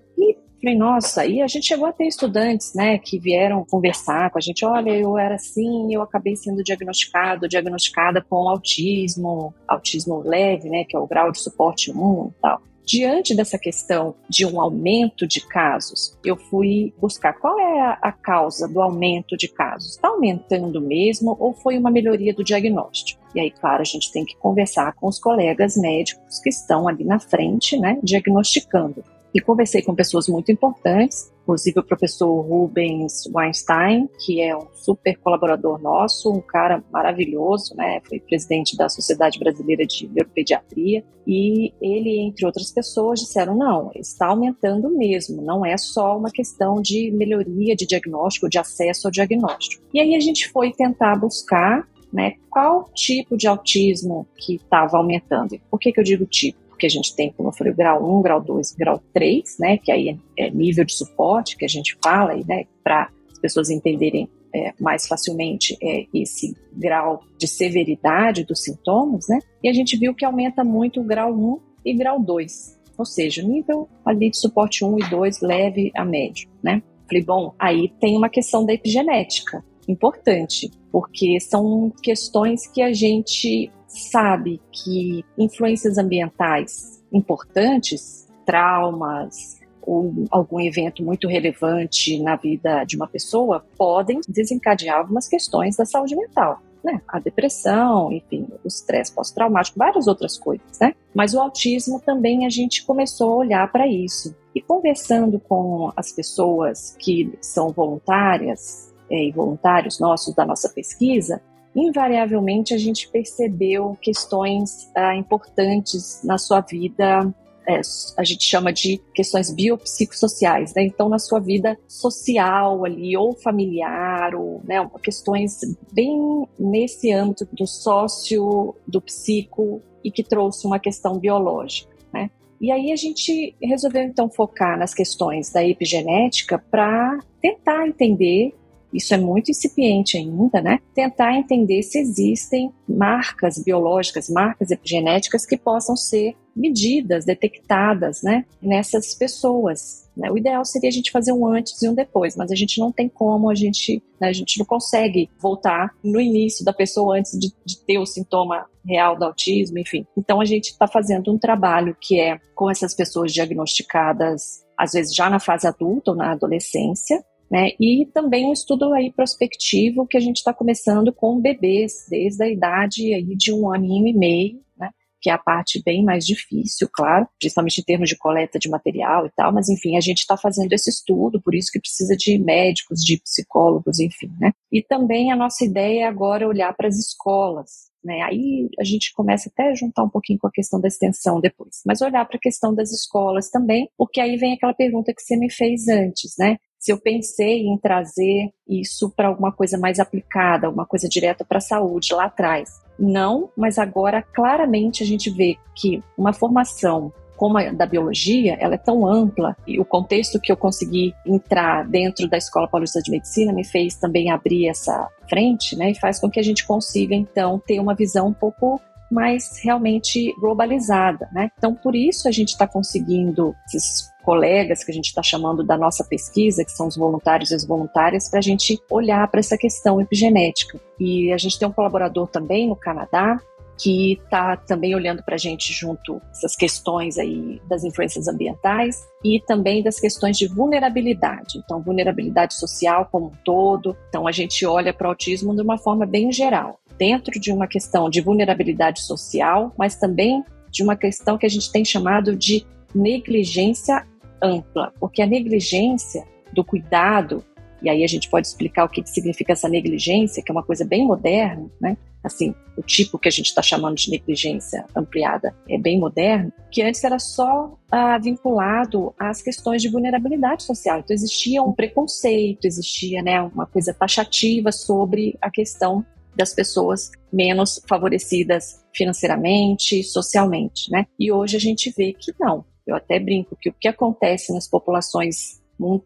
Falei, 0.61 0.77
nossa, 0.77 1.25
e 1.25 1.41
a 1.41 1.47
gente 1.47 1.67
chegou 1.67 1.87
a 1.87 1.93
ter 1.93 2.07
estudantes, 2.07 2.73
né, 2.73 2.97
que 2.97 3.17
vieram 3.17 3.63
conversar 3.63 4.29
com 4.29 4.37
a 4.37 4.41
gente, 4.41 4.65
olha, 4.65 4.91
eu 4.91 5.17
era 5.17 5.35
assim, 5.35 5.93
eu 5.93 6.01
acabei 6.01 6.35
sendo 6.35 6.61
diagnosticado, 6.61 7.47
diagnosticada 7.47 8.21
com 8.21 8.49
autismo, 8.49 9.53
autismo 9.65 10.21
leve, 10.21 10.69
né, 10.69 10.83
que 10.83 10.97
é 10.97 10.99
o 10.99 11.07
grau 11.07 11.31
de 11.31 11.39
suporte 11.39 11.91
1 11.91 12.27
e 12.27 12.41
tal. 12.41 12.61
Diante 12.85 13.35
dessa 13.35 13.57
questão 13.57 14.15
de 14.27 14.45
um 14.47 14.59
aumento 14.59 15.27
de 15.27 15.45
casos, 15.45 16.17
eu 16.25 16.35
fui 16.35 16.91
buscar 16.99 17.33
qual 17.33 17.59
é 17.59 17.97
a, 18.01 18.11
causa 18.11 18.67
do 18.67 18.81
aumento 18.81 19.37
de 19.37 19.47
casos. 19.47 19.91
Está 19.91 20.07
aumentando 20.07 20.81
mesmo 20.81 21.37
ou 21.39 21.53
foi 21.53 21.77
uma 21.77 21.91
melhoria 21.91 22.33
do 22.33 22.43
diagnóstico? 22.43 23.21
E 23.35 23.39
aí, 23.39 23.51
claro, 23.51 23.81
a 23.81 23.85
gente 23.85 24.11
tem 24.11 24.25
que 24.25 24.35
conversar 24.37 24.93
com 24.93 25.07
os 25.07 25.19
colegas 25.19 25.77
médicos 25.77 26.39
que 26.39 26.49
estão 26.49 26.87
ali 26.87 27.03
na 27.03 27.19
frente, 27.19 27.77
né, 27.77 27.99
diagnosticando 28.01 29.03
e 29.33 29.39
conversei 29.39 29.81
com 29.81 29.93
pessoas 29.93 30.27
muito 30.27 30.51
importantes, 30.51 31.31
inclusive 31.43 31.79
o 31.79 31.83
professor 31.83 32.41
Rubens 32.41 33.29
Weinstein, 33.33 34.07
que 34.19 34.41
é 34.41 34.55
um 34.55 34.67
super 34.73 35.17
colaborador 35.17 35.81
nosso, 35.81 36.31
um 36.31 36.41
cara 36.41 36.83
maravilhoso, 36.91 37.75
né? 37.75 38.01
Foi 38.07 38.19
presidente 38.19 38.77
da 38.77 38.89
Sociedade 38.89 39.39
Brasileira 39.39 39.85
de 39.85 40.07
Neuropediatria, 40.07 41.03
e 41.25 41.73
ele, 41.81 42.19
entre 42.19 42.45
outras 42.45 42.71
pessoas, 42.71 43.19
disseram: 43.19 43.55
não, 43.55 43.91
está 43.95 44.27
aumentando 44.27 44.89
mesmo, 44.89 45.41
não 45.41 45.65
é 45.65 45.77
só 45.77 46.17
uma 46.17 46.31
questão 46.31 46.81
de 46.81 47.11
melhoria 47.11 47.75
de 47.75 47.85
diagnóstico, 47.85 48.49
de 48.49 48.57
acesso 48.57 49.07
ao 49.07 49.11
diagnóstico. 49.11 49.83
E 49.93 49.99
aí 49.99 50.15
a 50.15 50.19
gente 50.19 50.49
foi 50.49 50.71
tentar 50.71 51.15
buscar 51.15 51.87
né, 52.11 52.33
qual 52.49 52.89
tipo 52.95 53.37
de 53.37 53.47
autismo 53.47 54.27
que 54.35 54.55
estava 54.55 54.97
aumentando. 54.97 55.59
Por 55.69 55.79
que, 55.79 55.91
que 55.91 55.99
eu 55.99 56.03
digo 56.03 56.25
tipo? 56.25 56.68
Porque 56.79 56.87
a 56.87 56.89
gente 56.89 57.13
tem, 57.13 57.29
como 57.33 57.49
eu 57.49 57.53
falei, 57.53 57.73
o 57.73 57.75
grau 57.75 58.19
1, 58.19 58.21
grau 58.21 58.41
2, 58.41 58.71
grau 58.71 59.03
3, 59.13 59.57
né, 59.59 59.77
que 59.77 59.91
aí 59.91 60.17
é, 60.37 60.45
é 60.45 60.49
nível 60.49 60.85
de 60.85 60.93
suporte 60.93 61.57
que 61.57 61.65
a 61.65 61.67
gente 61.67 61.97
fala, 62.01 62.33
né, 62.47 62.63
para 62.81 63.09
as 63.29 63.37
pessoas 63.37 63.69
entenderem 63.69 64.29
é, 64.55 64.73
mais 64.79 65.05
facilmente 65.05 65.77
é, 65.83 66.05
esse 66.13 66.55
grau 66.71 67.21
de 67.37 67.49
severidade 67.49 68.45
dos 68.45 68.63
sintomas, 68.63 69.27
né? 69.27 69.39
E 69.61 69.67
a 69.67 69.73
gente 69.73 69.97
viu 69.97 70.15
que 70.15 70.23
aumenta 70.23 70.63
muito 70.63 71.01
o 71.01 71.03
grau 71.03 71.33
1 71.33 71.59
e 71.83 71.93
grau 71.93 72.17
2, 72.17 72.79
ou 72.97 73.05
seja, 73.05 73.43
nível 73.43 73.89
ali 74.05 74.29
de 74.29 74.37
suporte 74.37 74.85
1 74.85 74.99
e 74.99 75.09
2, 75.09 75.41
leve 75.41 75.91
a 75.93 76.05
médio, 76.05 76.49
né? 76.63 76.81
Falei, 77.07 77.23
bom, 77.23 77.53
aí 77.59 77.89
tem 77.99 78.15
uma 78.15 78.29
questão 78.29 78.65
da 78.65 78.73
epigenética, 78.73 79.63
importante, 79.85 80.71
porque 80.93 81.41
são 81.41 81.91
questões 82.01 82.65
que 82.67 82.81
a 82.81 82.93
gente 82.93 83.69
sabe 83.89 84.61
que 84.71 85.25
influências 85.37 85.97
ambientais 85.97 87.03
importantes, 87.11 88.27
traumas, 88.45 89.59
ou 89.81 90.13
algum 90.29 90.59
evento 90.59 91.03
muito 91.03 91.27
relevante 91.27 92.21
na 92.21 92.35
vida 92.35 92.83
de 92.83 92.95
uma 92.95 93.07
pessoa 93.07 93.65
podem 93.75 94.21
desencadear 94.27 94.99
algumas 94.99 95.27
questões 95.27 95.75
da 95.75 95.85
saúde 95.85 96.15
mental. 96.15 96.61
Né? 96.83 97.01
A 97.07 97.19
depressão, 97.19 98.11
enfim, 98.11 98.47
o 98.63 98.67
estresse 98.67 99.11
pós-traumático, 99.11 99.77
várias 99.77 100.07
outras 100.07 100.37
coisas, 100.37 100.79
né? 100.79 100.93
Mas 101.13 101.33
o 101.33 101.39
autismo 101.39 101.99
também 101.99 102.45
a 102.45 102.49
gente 102.49 102.85
começou 102.85 103.33
a 103.33 103.35
olhar 103.37 103.71
para 103.71 103.85
isso. 103.85 104.33
E 104.55 104.61
conversando 104.61 105.39
com 105.39 105.91
as 105.95 106.13
pessoas 106.13 106.95
que 106.97 107.37
são 107.41 107.69
voluntárias 107.71 108.93
é, 109.11 109.25
e 109.25 109.31
voluntários 109.31 109.99
nossos 109.99 110.33
da 110.33 110.45
nossa 110.45 110.69
pesquisa, 110.69 111.41
invariavelmente 111.75 112.73
a 112.73 112.77
gente 112.77 113.07
percebeu 113.09 113.97
questões 114.01 114.89
ah, 114.95 115.15
importantes 115.15 116.21
na 116.23 116.37
sua 116.37 116.61
vida 116.61 117.33
é, 117.69 117.81
a 118.17 118.23
gente 118.23 118.43
chama 118.43 118.73
de 118.73 118.99
questões 119.13 119.51
biopsicossociais, 119.51 120.73
né? 120.73 120.81
Então, 120.85 121.07
na 121.07 121.19
sua 121.19 121.39
vida 121.39 121.77
social 121.87 122.83
ali, 122.83 123.15
ou 123.15 123.35
familiar, 123.35 124.33
ou 124.33 124.59
né, 124.63 124.77
questões 125.03 125.59
bem 125.93 126.47
nesse 126.57 127.11
âmbito 127.11 127.47
do 127.53 127.67
sócio, 127.67 128.73
do 128.87 128.99
psico, 128.99 129.83
e 130.03 130.09
que 130.09 130.23
trouxe 130.23 130.65
uma 130.65 130.79
questão 130.79 131.19
biológica, 131.19 131.95
né? 132.11 132.31
E 132.59 132.71
aí 132.71 132.91
a 132.91 132.95
gente 132.95 133.55
resolveu 133.61 134.01
então 134.01 134.29
focar 134.31 134.77
nas 134.77 134.93
questões 134.93 135.51
da 135.51 135.63
epigenética 135.63 136.57
para 136.57 137.19
tentar 137.39 137.87
entender 137.87 138.55
isso 138.93 139.13
é 139.13 139.17
muito 139.17 139.51
incipiente 139.51 140.17
ainda, 140.17 140.61
né? 140.61 140.79
Tentar 140.93 141.35
entender 141.35 141.83
se 141.83 141.99
existem 141.99 142.71
marcas 142.87 143.61
biológicas, 143.63 144.29
marcas 144.29 144.71
epigenéticas 144.71 145.45
que 145.45 145.57
possam 145.57 145.95
ser 145.95 146.35
medidas, 146.55 147.23
detectadas, 147.23 148.21
né, 148.21 148.45
nessas 148.61 149.13
pessoas. 149.13 150.09
Né? 150.15 150.29
O 150.29 150.37
ideal 150.37 150.65
seria 150.65 150.89
a 150.89 150.91
gente 150.91 151.09
fazer 151.09 151.31
um 151.31 151.47
antes 151.47 151.81
e 151.81 151.87
um 151.87 151.93
depois, 151.93 152.35
mas 152.35 152.51
a 152.51 152.55
gente 152.55 152.79
não 152.79 152.91
tem 152.91 153.07
como, 153.07 153.49
a 153.49 153.55
gente, 153.55 154.03
né, 154.19 154.27
a 154.27 154.33
gente 154.33 154.59
não 154.59 154.65
consegue 154.65 155.29
voltar 155.39 155.95
no 156.03 156.19
início 156.19 156.65
da 156.65 156.73
pessoa 156.73 157.17
antes 157.17 157.39
de, 157.39 157.53
de 157.65 157.79
ter 157.85 157.97
o 157.97 158.05
sintoma 158.05 158.65
real 158.85 159.17
do 159.17 159.23
autismo, 159.23 159.79
enfim. 159.79 160.05
Então 160.17 160.41
a 160.41 160.45
gente 160.45 160.71
está 160.71 160.87
fazendo 160.87 161.31
um 161.31 161.37
trabalho 161.37 161.95
que 161.99 162.19
é 162.19 162.37
com 162.53 162.69
essas 162.69 162.93
pessoas 162.93 163.31
diagnosticadas, 163.31 164.65
às 164.77 164.91
vezes 164.91 165.15
já 165.15 165.29
na 165.29 165.39
fase 165.39 165.65
adulta 165.65 166.11
ou 166.11 166.17
na 166.17 166.31
adolescência, 166.31 167.23
né? 167.49 167.71
E 167.79 168.05
também 168.13 168.45
um 168.45 168.53
estudo 168.53 168.93
aí 168.93 169.11
prospectivo 169.11 170.05
que 170.05 170.17
a 170.17 170.19
gente 170.19 170.37
está 170.37 170.53
começando 170.53 171.11
com 171.11 171.41
bebês, 171.41 172.05
desde 172.09 172.43
a 172.43 172.49
idade 172.49 173.13
aí 173.13 173.35
de 173.35 173.51
um 173.51 173.73
aninho 173.73 174.07
e 174.07 174.13
meio, 174.13 174.61
né? 174.77 174.89
que 175.21 175.29
é 175.29 175.33
a 175.33 175.37
parte 175.37 175.81
bem 175.83 176.03
mais 176.03 176.25
difícil, 176.25 176.87
claro, 176.93 177.27
principalmente 177.39 177.81
em 177.81 177.83
termos 177.83 178.07
de 178.07 178.17
coleta 178.17 178.59
de 178.59 178.69
material 178.69 179.25
e 179.25 179.31
tal, 179.31 179.51
mas 179.51 179.67
enfim, 179.67 179.97
a 179.97 180.01
gente 180.01 180.19
está 180.19 180.37
fazendo 180.37 180.71
esse 180.73 180.89
estudo, 180.89 181.41
por 181.41 181.55
isso 181.55 181.71
que 181.71 181.79
precisa 181.79 182.15
de 182.15 182.37
médicos, 182.37 182.99
de 183.01 183.19
psicólogos, 183.19 183.99
enfim, 183.99 184.31
né? 184.39 184.51
E 184.71 184.81
também 184.81 185.31
a 185.31 185.35
nossa 185.35 185.65
ideia 185.65 186.03
é 186.03 186.07
agora 186.07 186.47
olhar 186.47 186.73
para 186.75 186.87
as 186.87 186.97
escolas, 186.97 187.89
né? 188.03 188.21
Aí 188.21 188.69
a 188.79 188.83
gente 188.83 189.11
começa 189.13 189.49
até 189.49 189.69
a 189.69 189.75
juntar 189.75 190.03
um 190.03 190.09
pouquinho 190.09 190.39
com 190.39 190.47
a 190.47 190.51
questão 190.51 190.79
da 190.79 190.87
extensão 190.87 191.41
depois, 191.41 191.81
mas 191.85 192.01
olhar 192.01 192.25
para 192.25 192.37
a 192.37 192.41
questão 192.41 192.73
das 192.73 192.91
escolas 192.91 193.49
também, 193.49 193.89
porque 193.97 194.21
aí 194.21 194.37
vem 194.37 194.53
aquela 194.53 194.73
pergunta 194.73 195.13
que 195.13 195.21
você 195.21 195.35
me 195.35 195.51
fez 195.51 195.87
antes, 195.87 196.35
né? 196.37 196.57
Se 196.79 196.91
eu 196.91 196.97
pensei 196.97 197.67
em 197.67 197.77
trazer 197.77 198.51
isso 198.67 199.09
para 199.09 199.27
alguma 199.27 199.51
coisa 199.51 199.77
mais 199.77 199.99
aplicada, 199.99 200.65
alguma 200.65 200.85
coisa 200.85 201.09
direta 201.09 201.43
para 201.43 201.57
a 201.57 201.61
saúde 201.61 202.13
lá 202.13 202.25
atrás. 202.25 202.81
Não, 202.97 203.49
mas 203.55 203.77
agora 203.77 204.21
claramente 204.21 205.03
a 205.03 205.05
gente 205.05 205.29
vê 205.29 205.57
que 205.75 206.01
uma 206.17 206.33
formação 206.33 207.11
como 207.39 207.57
a 207.57 207.71
da 207.71 207.85
biologia, 207.85 208.57
ela 208.59 208.75
é 208.75 208.77
tão 208.77 209.07
ampla 209.07 209.55
e 209.65 209.79
o 209.79 209.85
contexto 209.85 210.41
que 210.41 210.51
eu 210.51 210.57
consegui 210.57 211.15
entrar 211.25 211.87
dentro 211.87 212.27
da 212.27 212.37
Escola 212.37 212.67
Paulista 212.67 213.01
de 213.01 213.09
Medicina 213.09 213.53
me 213.53 213.63
fez 213.63 213.95
também 213.95 214.29
abrir 214.29 214.67
essa 214.67 215.07
frente, 215.29 215.73
né, 215.77 215.91
e 215.91 215.95
faz 215.95 216.19
com 216.19 216.29
que 216.29 216.37
a 216.37 216.43
gente 216.43 216.67
consiga 216.67 217.15
então 217.15 217.57
ter 217.65 217.79
uma 217.79 217.95
visão 217.95 218.27
um 218.27 218.33
pouco 218.33 218.81
mais 219.09 219.57
realmente 219.63 220.33
globalizada, 220.39 221.29
né? 221.31 221.49
Então, 221.57 221.73
por 221.73 221.95
isso 221.95 222.27
a 222.27 222.31
gente 222.31 222.49
está 222.49 222.67
conseguindo 222.67 223.55
esses 223.73 224.09
colegas 224.29 224.83
que 224.83 224.91
a 224.91 224.93
gente 224.93 225.07
está 225.07 225.23
chamando 225.23 225.63
da 225.63 225.75
nossa 225.75 226.03
pesquisa, 226.03 226.63
que 226.63 226.71
são 226.71 226.87
os 226.87 226.95
voluntários 226.95 227.49
e 227.49 227.55
as 227.55 227.65
voluntárias, 227.65 228.29
para 228.29 228.37
a 228.37 228.43
gente 228.43 228.79
olhar 228.87 229.27
para 229.27 229.39
essa 229.39 229.57
questão 229.57 229.99
epigenética. 229.99 230.79
E 230.99 231.33
a 231.33 231.37
gente 231.37 231.57
tem 231.57 231.67
um 231.67 231.71
colaborador 231.71 232.27
também 232.27 232.69
no 232.69 232.75
Canadá 232.75 233.41
que 233.75 234.19
está 234.23 234.55
também 234.55 234.93
olhando 234.93 235.23
para 235.23 235.33
a 235.33 235.37
gente 235.37 235.73
junto 235.73 236.21
essas 236.29 236.55
questões 236.55 237.17
aí 237.17 237.59
das 237.67 237.83
influências 237.83 238.27
ambientais 238.27 239.03
e 239.23 239.39
também 239.47 239.81
das 239.81 239.99
questões 239.99 240.37
de 240.37 240.45
vulnerabilidade. 240.45 241.57
Então, 241.57 241.81
vulnerabilidade 241.81 242.53
social 242.53 243.09
como 243.11 243.27
um 243.27 243.33
todo. 243.43 243.97
Então, 244.09 244.27
a 244.27 244.31
gente 244.31 244.63
olha 244.63 244.93
para 244.93 245.07
o 245.07 245.09
autismo 245.09 245.55
de 245.55 245.61
uma 245.63 245.79
forma 245.79 246.05
bem 246.05 246.31
geral, 246.31 246.79
dentro 246.99 247.39
de 247.39 247.51
uma 247.51 247.65
questão 247.65 248.11
de 248.11 248.21
vulnerabilidade 248.21 249.01
social, 249.01 249.73
mas 249.75 249.95
também 249.95 250.43
de 250.69 250.83
uma 250.83 250.95
questão 250.95 251.35
que 251.35 251.47
a 251.47 251.49
gente 251.49 251.71
tem 251.71 251.83
chamado 251.83 252.35
de 252.35 252.63
negligência 252.93 254.05
ampla, 254.41 254.93
porque 254.99 255.21
a 255.21 255.27
negligência 255.27 256.23
do 256.53 256.63
cuidado, 256.63 257.43
e 257.81 257.89
aí 257.89 258.03
a 258.03 258.07
gente 258.07 258.29
pode 258.29 258.47
explicar 258.47 258.85
o 258.85 258.89
que, 258.89 259.05
significa 259.05 259.53
essa 259.53 259.69
negligência, 259.69 260.43
que 260.43 260.51
é 260.51 260.53
uma 260.53 260.63
coisa 260.63 260.85
bem 260.85 261.05
moderna, 261.05 261.69
né? 261.79 261.97
Assim, 262.21 262.53
o 262.75 262.81
tipo 262.81 263.17
que 263.17 263.29
a 263.29 263.31
gente 263.31 263.45
está 263.45 263.61
chamando 263.61 263.95
de 263.95 264.11
negligência 264.11 264.85
ampliada 264.93 265.55
é 265.69 265.77
bem 265.77 265.97
moderno, 265.97 266.51
que 266.69 266.81
antes 266.81 267.01
era 267.01 267.17
só 267.17 267.77
ah, 267.89 268.17
vinculado 268.17 269.13
às 269.17 269.41
questões 269.41 269.81
de 269.81 269.87
vulnerabilidade 269.87 270.63
social. 270.63 270.99
Então 270.99 271.15
existia 271.15 271.63
um 271.63 271.71
preconceito, 271.71 272.65
existia 272.65 273.21
né, 273.21 273.41
uma 273.41 273.65
coisa 273.65 273.93
taxativa 273.93 274.69
sobre 274.71 275.37
a 275.41 275.49
questão 275.49 276.05
das 276.35 276.53
pessoas 276.53 277.11
menos 277.31 277.81
favorecidas 277.87 278.83
financeiramente, 278.93 280.03
socialmente, 280.03 280.91
né? 280.91 281.05
E 281.17 281.31
hoje 281.31 281.55
a 281.55 281.59
gente 281.59 281.93
vê 281.95 282.13
que 282.13 282.33
não. 282.39 282.65
Eu 282.89 282.95
até 282.95 283.19
brinco 283.19 283.55
que 283.55 283.69
o 283.69 283.73
que 283.73 283.87
acontece 283.87 284.51
nas 284.51 284.67
populações 284.67 285.61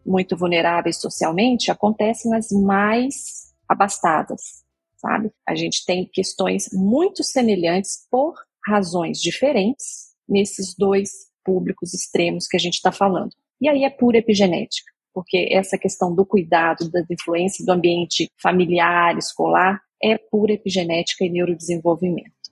muito 0.06 0.36
vulneráveis 0.36 1.00
socialmente 1.00 1.70
acontece 1.70 2.28
nas 2.28 2.50
mais 2.52 3.52
abastadas, 3.68 4.62
sabe? 4.96 5.32
A 5.48 5.54
gente 5.54 5.84
tem 5.84 6.08
questões 6.12 6.68
muito 6.72 7.24
semelhantes 7.24 8.06
por 8.10 8.34
razões 8.66 9.18
diferentes 9.18 10.14
nesses 10.28 10.74
dois 10.76 11.10
públicos 11.44 11.92
extremos 11.92 12.46
que 12.46 12.56
a 12.56 12.60
gente 12.60 12.74
está 12.74 12.92
falando. 12.92 13.32
E 13.60 13.68
aí 13.68 13.84
é 13.84 13.90
pura 13.90 14.18
epigenética, 14.18 14.92
porque 15.12 15.48
essa 15.50 15.78
questão 15.78 16.14
do 16.14 16.24
cuidado, 16.24 16.90
da 16.90 17.02
influência 17.10 17.64
do 17.64 17.72
ambiente 17.72 18.30
familiar, 18.40 19.16
escolar, 19.16 19.80
é 20.02 20.18
pura 20.18 20.52
epigenética 20.52 21.24
e 21.24 21.30
neurodesenvolvimento 21.30 22.43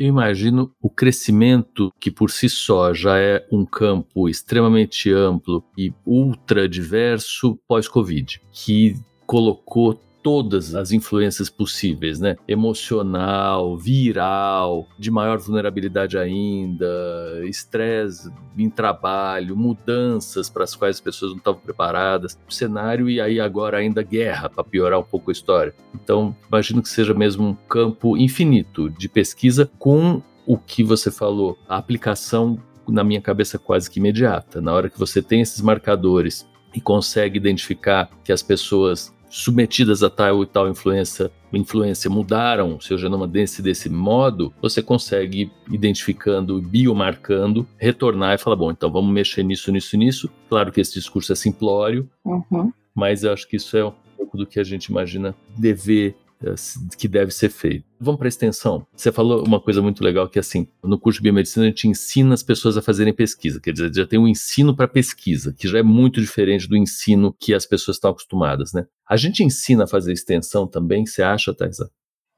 eu 0.00 0.06
imagino 0.06 0.72
o 0.80 0.88
crescimento, 0.88 1.92
que 2.00 2.10
por 2.10 2.30
si 2.30 2.48
só 2.48 2.94
já 2.94 3.18
é 3.18 3.46
um 3.52 3.66
campo 3.66 4.30
extremamente 4.30 5.12
amplo 5.12 5.62
e 5.76 5.92
ultra 6.06 6.66
diverso 6.66 7.58
pós-Covid, 7.68 8.40
que 8.50 8.94
colocou 9.26 10.00
todas 10.22 10.74
as 10.74 10.92
influências 10.92 11.48
possíveis, 11.48 12.20
né? 12.20 12.36
Emocional, 12.46 13.76
viral, 13.76 14.88
de 14.98 15.10
maior 15.10 15.38
vulnerabilidade 15.38 16.18
ainda, 16.18 16.86
estresse 17.44 18.30
em 18.56 18.68
trabalho, 18.68 19.56
mudanças 19.56 20.48
para 20.50 20.64
as 20.64 20.74
quais 20.74 20.96
as 20.96 21.00
pessoas 21.00 21.32
não 21.32 21.38
estavam 21.38 21.60
preparadas, 21.60 22.38
cenário 22.48 23.08
e 23.08 23.20
aí 23.20 23.40
agora 23.40 23.78
ainda 23.78 24.02
guerra 24.02 24.48
para 24.48 24.64
piorar 24.64 24.98
um 24.98 25.04
pouco 25.04 25.30
a 25.30 25.32
história. 25.32 25.74
Então, 25.94 26.36
imagino 26.48 26.82
que 26.82 26.88
seja 26.88 27.14
mesmo 27.14 27.48
um 27.48 27.54
campo 27.54 28.16
infinito 28.16 28.90
de 28.90 29.08
pesquisa 29.08 29.70
com 29.78 30.22
o 30.46 30.58
que 30.58 30.82
você 30.82 31.10
falou, 31.10 31.56
a 31.68 31.76
aplicação 31.76 32.58
na 32.88 33.04
minha 33.04 33.20
cabeça 33.20 33.58
quase 33.58 33.88
que 33.88 34.00
imediata. 34.00 34.60
Na 34.60 34.72
hora 34.72 34.90
que 34.90 34.98
você 34.98 35.22
tem 35.22 35.40
esses 35.40 35.60
marcadores 35.60 36.48
e 36.74 36.80
consegue 36.80 37.36
identificar 37.36 38.10
que 38.24 38.32
as 38.32 38.42
pessoas 38.42 39.14
submetidas 39.30 40.02
a 40.02 40.10
tal 40.10 40.42
e 40.42 40.46
tal 40.46 40.68
influência, 40.68 41.30
influência 41.52 42.10
mudaram 42.10 42.80
seu 42.80 42.98
genoma 42.98 43.26
desse 43.26 43.62
desse 43.62 43.88
modo, 43.88 44.52
você 44.60 44.82
consegue 44.82 45.50
identificando, 45.70 46.60
biomarcando, 46.60 47.66
retornar 47.78 48.34
e 48.34 48.38
falar, 48.38 48.56
bom, 48.56 48.70
então 48.70 48.90
vamos 48.90 49.12
mexer 49.12 49.44
nisso, 49.44 49.70
nisso, 49.70 49.96
nisso. 49.96 50.30
Claro 50.48 50.72
que 50.72 50.80
esse 50.80 50.94
discurso 50.94 51.32
é 51.32 51.36
simplório, 51.36 52.10
uhum. 52.24 52.72
mas 52.94 53.22
eu 53.22 53.32
acho 53.32 53.48
que 53.48 53.56
isso 53.56 53.76
é 53.76 53.84
um 53.84 53.92
pouco 54.16 54.36
do 54.36 54.46
que 54.46 54.58
a 54.58 54.64
gente 54.64 54.86
imagina 54.86 55.34
dever 55.56 56.16
que 56.96 57.06
deve 57.06 57.30
ser 57.30 57.50
feito. 57.50 57.84
Vamos 57.98 58.18
para 58.18 58.26
a 58.26 58.30
extensão. 58.30 58.86
Você 58.94 59.12
falou 59.12 59.44
uma 59.44 59.60
coisa 59.60 59.82
muito 59.82 60.02
legal 60.02 60.28
que 60.28 60.38
assim, 60.38 60.66
no 60.82 60.98
curso 60.98 61.18
de 61.18 61.24
biomedicina 61.24 61.66
a 61.66 61.68
gente 61.68 61.88
ensina 61.88 62.32
as 62.32 62.42
pessoas 62.42 62.76
a 62.76 62.82
fazerem 62.82 63.12
pesquisa, 63.12 63.60
quer 63.60 63.72
dizer, 63.72 63.94
já 63.94 64.06
tem 64.06 64.18
um 64.18 64.28
ensino 64.28 64.74
para 64.74 64.88
pesquisa, 64.88 65.54
que 65.56 65.68
já 65.68 65.78
é 65.78 65.82
muito 65.82 66.20
diferente 66.20 66.68
do 66.68 66.76
ensino 66.76 67.34
que 67.38 67.52
as 67.52 67.66
pessoas 67.66 67.96
estão 67.96 68.10
acostumadas, 68.10 68.72
né? 68.72 68.86
A 69.08 69.16
gente 69.16 69.44
ensina 69.44 69.84
a 69.84 69.88
fazer 69.88 70.12
extensão 70.12 70.66
também, 70.66 71.04
você 71.04 71.22
acha, 71.22 71.54
Thaisa? 71.54 71.90